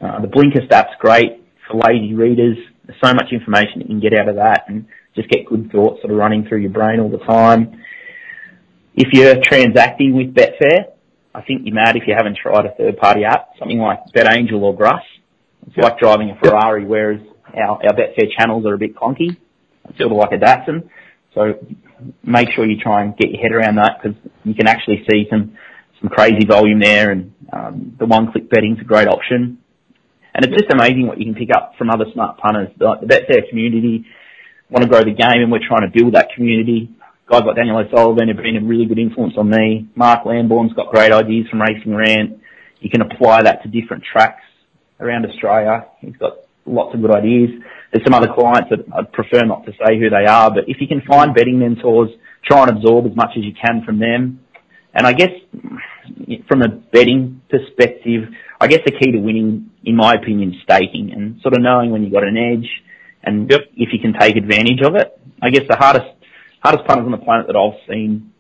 Uh, 0.01 0.21
the 0.21 0.27
Blinkist 0.27 0.71
app's 0.71 0.93
great 0.99 1.43
for 1.67 1.77
lazy 1.77 2.13
readers. 2.13 2.57
There's 2.85 2.99
so 3.03 3.13
much 3.13 3.31
information 3.31 3.81
you 3.81 3.87
can 3.87 3.99
get 3.99 4.13
out 4.13 4.29
of 4.29 4.35
that 4.35 4.65
and 4.67 4.87
just 5.15 5.29
get 5.29 5.45
good 5.45 5.71
thoughts 5.71 6.01
sort 6.01 6.11
of 6.11 6.17
running 6.17 6.45
through 6.47 6.59
your 6.59 6.71
brain 6.71 6.99
all 6.99 7.09
the 7.09 7.17
time. 7.19 7.83
If 8.95 9.09
you're 9.13 9.35
transacting 9.43 10.15
with 10.15 10.33
Betfair, 10.33 10.93
I 11.33 11.41
think 11.41 11.61
you're 11.63 11.75
mad 11.75 11.95
if 11.95 12.03
you 12.07 12.15
haven't 12.17 12.37
tried 12.41 12.65
a 12.65 12.75
third 12.75 12.97
party 12.97 13.23
app, 13.23 13.49
something 13.59 13.77
like 13.77 13.99
BetAngel 14.15 14.61
or 14.61 14.75
Gruss. 14.75 15.01
It's 15.67 15.77
like 15.77 15.99
driving 15.99 16.31
a 16.31 16.39
Ferrari, 16.39 16.85
whereas 16.85 17.21
our, 17.53 17.79
our 17.83 17.93
Betfair 17.93 18.29
channels 18.37 18.65
are 18.65 18.73
a 18.73 18.77
bit 18.77 18.95
clunky. 18.95 19.37
Sort 19.97 20.11
of 20.11 20.17
like 20.17 20.31
a 20.31 20.37
Datsun. 20.37 20.89
So 21.33 21.53
make 22.23 22.49
sure 22.51 22.65
you 22.65 22.79
try 22.79 23.03
and 23.03 23.15
get 23.15 23.29
your 23.31 23.41
head 23.41 23.51
around 23.51 23.75
that 23.75 23.99
because 24.01 24.17
you 24.43 24.53
can 24.53 24.67
actually 24.67 25.05
see 25.09 25.27
some, 25.29 25.57
some 25.99 26.09
crazy 26.09 26.45
volume 26.47 26.79
there 26.79 27.11
and 27.11 27.33
um, 27.51 27.95
the 27.99 28.05
one-click 28.05 28.49
betting's 28.49 28.79
a 28.79 28.83
great 28.83 29.07
option. 29.07 29.59
And 30.33 30.45
it's 30.45 30.53
just 30.53 30.73
amazing 30.73 31.07
what 31.07 31.19
you 31.19 31.25
can 31.25 31.35
pick 31.35 31.55
up 31.55 31.73
from 31.77 31.89
other 31.89 32.05
smart 32.13 32.37
punters. 32.37 32.69
Like 32.79 33.01
the 33.01 33.07
Betfair 33.07 33.49
community 33.49 34.05
want 34.69 34.83
to 34.83 34.89
grow 34.89 34.99
the 34.99 35.13
game 35.13 35.41
and 35.41 35.51
we're 35.51 35.67
trying 35.67 35.89
to 35.89 35.91
build 35.93 36.13
that 36.15 36.29
community. 36.35 36.89
Guys 37.29 37.43
like 37.45 37.57
Daniel 37.57 37.77
O'Sullivan 37.77 38.27
have 38.29 38.37
been 38.37 38.57
a 38.57 38.65
really 38.65 38.87
good 38.87 38.97
influence 38.97 39.35
on 39.37 39.51
me. 39.51 39.87
Mark 39.93 40.25
Lamborn's 40.25 40.73
got 40.73 40.91
great 40.91 41.11
ideas 41.11 41.45
from 41.47 41.61
Racing 41.61 41.93
Rant. 41.93 42.39
You 42.79 42.89
can 42.89 43.01
apply 43.01 43.43
that 43.43 43.61
to 43.61 43.69
different 43.69 44.03
tracks 44.11 44.41
around 44.99 45.27
Australia. 45.27 45.85
He's 45.99 46.15
got 46.15 46.37
lots 46.65 46.95
of 46.95 47.01
good 47.01 47.11
ideas. 47.11 47.51
There's 47.93 48.03
some 48.03 48.15
other 48.15 48.33
clients 48.33 48.71
that 48.71 48.79
I'd 48.91 49.11
prefer 49.11 49.45
not 49.45 49.63
to 49.65 49.73
say 49.73 49.99
who 49.99 50.09
they 50.09 50.25
are, 50.25 50.49
but 50.49 50.63
if 50.67 50.77
you 50.81 50.87
can 50.87 51.01
find 51.07 51.35
betting 51.35 51.59
mentors, 51.59 52.09
try 52.45 52.63
and 52.63 52.71
absorb 52.71 53.05
as 53.05 53.15
much 53.15 53.37
as 53.37 53.43
you 53.43 53.53
can 53.53 53.83
from 53.85 53.99
them. 53.99 54.39
And 54.95 55.05
I 55.05 55.13
guess 55.13 55.29
from 56.47 56.63
a 56.63 56.67
betting 56.67 57.43
perspective, 57.47 58.23
I 58.59 58.65
guess 58.65 58.79
the 58.85 58.91
key 58.91 59.11
to 59.11 59.19
winning, 59.19 59.69
in 59.83 59.95
my 59.95 60.13
opinion, 60.13 60.53
is 60.53 60.61
staking 60.63 61.11
and 61.13 61.39
sort 61.41 61.53
of 61.53 61.61
knowing 61.61 61.91
when 61.91 62.03
you've 62.03 62.13
got 62.13 62.23
an 62.23 62.37
edge 62.37 62.67
and 63.21 63.49
yep. 63.51 63.61
if 63.75 63.89
you 63.93 63.99
can 63.99 64.19
take 64.19 64.35
advantage 64.35 64.81
of 64.83 64.95
it. 64.95 65.15
I 65.41 65.51
guess 65.51 65.63
the 65.69 65.77
hardest, 65.77 66.07
hardest 66.59 66.87
punters 66.87 67.05
on 67.05 67.11
the 67.11 67.17
planet 67.17 67.47
that 67.47 67.55
I've 67.55 67.79
seen, 67.87 68.33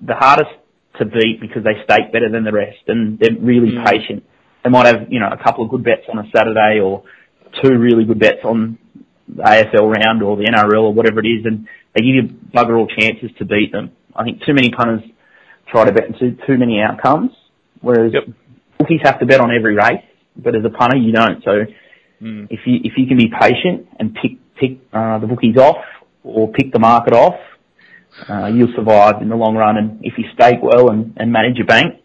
the 0.00 0.14
hardest 0.14 0.50
to 0.98 1.04
beat 1.04 1.40
because 1.40 1.62
they 1.64 1.74
stake 1.84 2.12
better 2.12 2.30
than 2.30 2.44
the 2.44 2.52
rest 2.52 2.78
and 2.88 3.18
they're 3.18 3.36
really 3.38 3.72
mm. 3.72 3.84
patient. 3.84 4.24
They 4.64 4.70
might 4.70 4.86
have, 4.86 5.10
you 5.12 5.20
know, 5.20 5.28
a 5.28 5.42
couple 5.42 5.64
of 5.64 5.70
good 5.70 5.84
bets 5.84 6.02
on 6.08 6.18
a 6.18 6.28
Saturday 6.34 6.80
or 6.82 7.04
two 7.62 7.78
really 7.78 8.04
good 8.04 8.18
bets 8.18 8.40
on 8.44 8.78
the 9.28 9.42
AFL 9.42 9.94
round 9.94 10.22
or 10.22 10.36
the 10.36 10.44
NRL 10.44 10.84
or 10.84 10.94
whatever 10.94 11.20
it 11.20 11.26
is, 11.26 11.44
and 11.44 11.68
they 11.94 12.02
give 12.02 12.14
you 12.14 12.22
bugger 12.54 12.78
all 12.78 12.86
chances 12.86 13.30
to 13.38 13.44
beat 13.44 13.72
them. 13.72 13.92
I 14.14 14.24
think 14.24 14.42
too 14.44 14.54
many 14.54 14.70
punters 14.70 15.02
try 15.70 15.84
to 15.84 15.92
bet 15.92 16.06
into 16.06 16.36
too 16.46 16.56
many 16.56 16.80
outcomes, 16.80 17.30
whereas 17.80 18.12
yep. 18.12 18.24
bookies 18.78 19.00
have 19.02 19.18
to 19.20 19.26
bet 19.26 19.40
on 19.40 19.50
every 19.50 19.74
race, 19.74 20.04
but 20.36 20.54
as 20.54 20.64
a 20.64 20.70
punter 20.70 20.96
you 20.96 21.12
don't. 21.12 21.42
So 21.44 21.50
mm. 22.22 22.46
if 22.50 22.60
you 22.66 22.80
if 22.84 22.92
you 22.96 23.06
can 23.06 23.18
be 23.18 23.28
patient 23.28 23.88
and 23.98 24.14
pick 24.14 24.38
pick 24.56 24.78
uh, 24.92 25.18
the 25.18 25.26
bookies 25.26 25.56
off 25.56 25.84
or 26.26 26.50
pick 26.52 26.72
the 26.72 26.78
market 26.78 27.14
off, 27.14 27.38
uh, 28.28 28.46
you'll 28.46 28.72
survive 28.74 29.22
in 29.22 29.28
the 29.28 29.36
long 29.36 29.56
run. 29.56 29.76
And 29.76 29.98
if 30.02 30.18
you 30.18 30.24
stake 30.34 30.58
well 30.62 30.90
and, 30.90 31.14
and 31.16 31.32
manage 31.32 31.56
your 31.56 31.66
bank, 31.66 32.02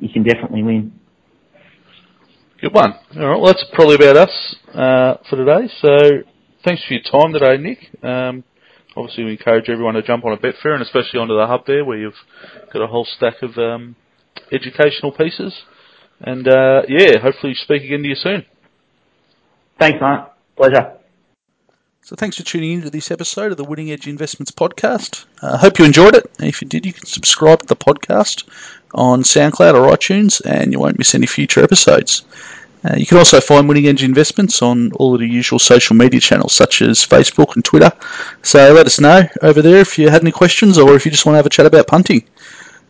you 0.00 0.08
can 0.08 0.22
definitely 0.22 0.62
win. 0.62 0.92
Good 2.60 2.72
one. 2.72 2.94
All 3.16 3.26
right, 3.26 3.40
well, 3.40 3.46
that's 3.46 3.64
probably 3.72 3.96
about 3.96 4.16
us 4.16 4.56
uh, 4.74 5.14
for 5.28 5.36
today. 5.36 5.72
So 5.80 6.22
thanks 6.64 6.82
for 6.86 6.94
your 6.94 7.02
time 7.02 7.32
today, 7.32 7.56
Nick. 7.58 7.78
Um, 8.02 8.44
obviously, 8.96 9.24
we 9.24 9.32
encourage 9.32 9.68
everyone 9.68 9.94
to 9.94 10.02
jump 10.02 10.24
on 10.24 10.32
a 10.32 10.36
Betfair, 10.36 10.72
and 10.72 10.82
especially 10.82 11.20
onto 11.20 11.36
the 11.36 11.46
hub 11.46 11.66
there, 11.66 11.84
where 11.84 11.98
you've 11.98 12.14
got 12.72 12.82
a 12.82 12.86
whole 12.86 13.06
stack 13.16 13.42
of 13.42 13.56
um, 13.58 13.94
educational 14.52 15.12
pieces. 15.12 15.54
And 16.20 16.48
uh, 16.48 16.82
yeah, 16.88 17.18
hopefully 17.20 17.54
speak 17.54 17.82
again 17.82 18.02
to 18.02 18.08
you 18.08 18.14
soon. 18.14 18.46
Thanks, 19.78 19.98
mate. 20.00 20.24
Pleasure. 20.56 20.95
So 22.06 22.14
thanks 22.14 22.36
for 22.36 22.44
tuning 22.44 22.70
in 22.70 22.82
to 22.82 22.90
this 22.90 23.10
episode 23.10 23.50
of 23.50 23.56
the 23.56 23.64
Winning 23.64 23.90
Edge 23.90 24.06
Investments 24.06 24.52
podcast. 24.52 25.24
I 25.42 25.46
uh, 25.48 25.56
hope 25.56 25.80
you 25.80 25.84
enjoyed 25.84 26.14
it. 26.14 26.30
If 26.38 26.62
you 26.62 26.68
did, 26.68 26.86
you 26.86 26.92
can 26.92 27.04
subscribe 27.04 27.62
to 27.62 27.66
the 27.66 27.74
podcast 27.74 28.44
on 28.94 29.24
SoundCloud 29.24 29.74
or 29.74 29.92
iTunes, 29.92 30.40
and 30.44 30.70
you 30.70 30.78
won't 30.78 30.98
miss 30.98 31.16
any 31.16 31.26
future 31.26 31.64
episodes. 31.64 32.22
Uh, 32.84 32.94
you 32.96 33.06
can 33.06 33.18
also 33.18 33.40
find 33.40 33.68
Winning 33.68 33.88
Edge 33.88 34.04
Investments 34.04 34.62
on 34.62 34.92
all 34.92 35.14
of 35.14 35.20
the 35.20 35.26
usual 35.26 35.58
social 35.58 35.96
media 35.96 36.20
channels 36.20 36.52
such 36.52 36.80
as 36.80 37.04
Facebook 37.04 37.56
and 37.56 37.64
Twitter. 37.64 37.90
So 38.42 38.72
let 38.72 38.86
us 38.86 39.00
know 39.00 39.26
over 39.42 39.60
there 39.60 39.78
if 39.78 39.98
you 39.98 40.08
had 40.08 40.22
any 40.22 40.30
questions 40.30 40.78
or 40.78 40.94
if 40.94 41.04
you 41.06 41.10
just 41.10 41.26
want 41.26 41.34
to 41.34 41.38
have 41.38 41.46
a 41.46 41.50
chat 41.50 41.66
about 41.66 41.88
punting. 41.88 42.24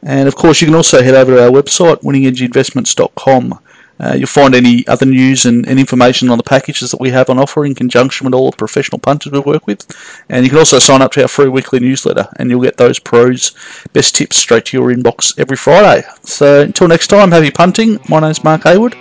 And 0.02 0.28
of 0.28 0.36
course, 0.36 0.60
you 0.60 0.66
can 0.66 0.74
also 0.74 1.02
head 1.02 1.14
over 1.14 1.36
to 1.36 1.44
our 1.44 1.50
website, 1.50 2.02
winningedgeinvestments.com. 2.02 3.60
Uh, 3.98 4.14
you'll 4.16 4.26
find 4.26 4.54
any 4.54 4.86
other 4.86 5.06
news 5.06 5.46
and, 5.46 5.66
and, 5.66 5.78
information 5.78 6.28
on 6.28 6.36
the 6.36 6.44
packages 6.44 6.90
that 6.90 7.00
we 7.00 7.08
have 7.10 7.30
on 7.30 7.38
offer 7.38 7.64
in 7.64 7.74
conjunction 7.74 8.24
with 8.24 8.34
all 8.34 8.50
the 8.50 8.56
professional 8.56 8.98
punters 8.98 9.32
we 9.32 9.38
work 9.40 9.66
with. 9.66 9.86
And 10.28 10.44
you 10.44 10.50
can 10.50 10.58
also 10.58 10.78
sign 10.78 11.00
up 11.00 11.12
to 11.12 11.22
our 11.22 11.28
free 11.28 11.48
weekly 11.48 11.80
newsletter, 11.80 12.28
and 12.36 12.50
you'll 12.50 12.62
get 12.62 12.76
those 12.76 12.98
pros' 12.98 13.52
best 13.92 14.14
tips 14.14 14.36
straight 14.36 14.66
to 14.66 14.76
your 14.76 14.92
inbox 14.92 15.38
every 15.38 15.56
Friday. 15.56 16.06
So 16.22 16.62
until 16.62 16.88
next 16.88 17.06
time, 17.08 17.30
happy 17.30 17.50
punting. 17.50 17.98
My 18.08 18.20
name's 18.20 18.44
Mark 18.44 18.64
Haywood. 18.64 18.96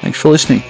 Thanks 0.00 0.18
for 0.18 0.30
listening. 0.30 0.62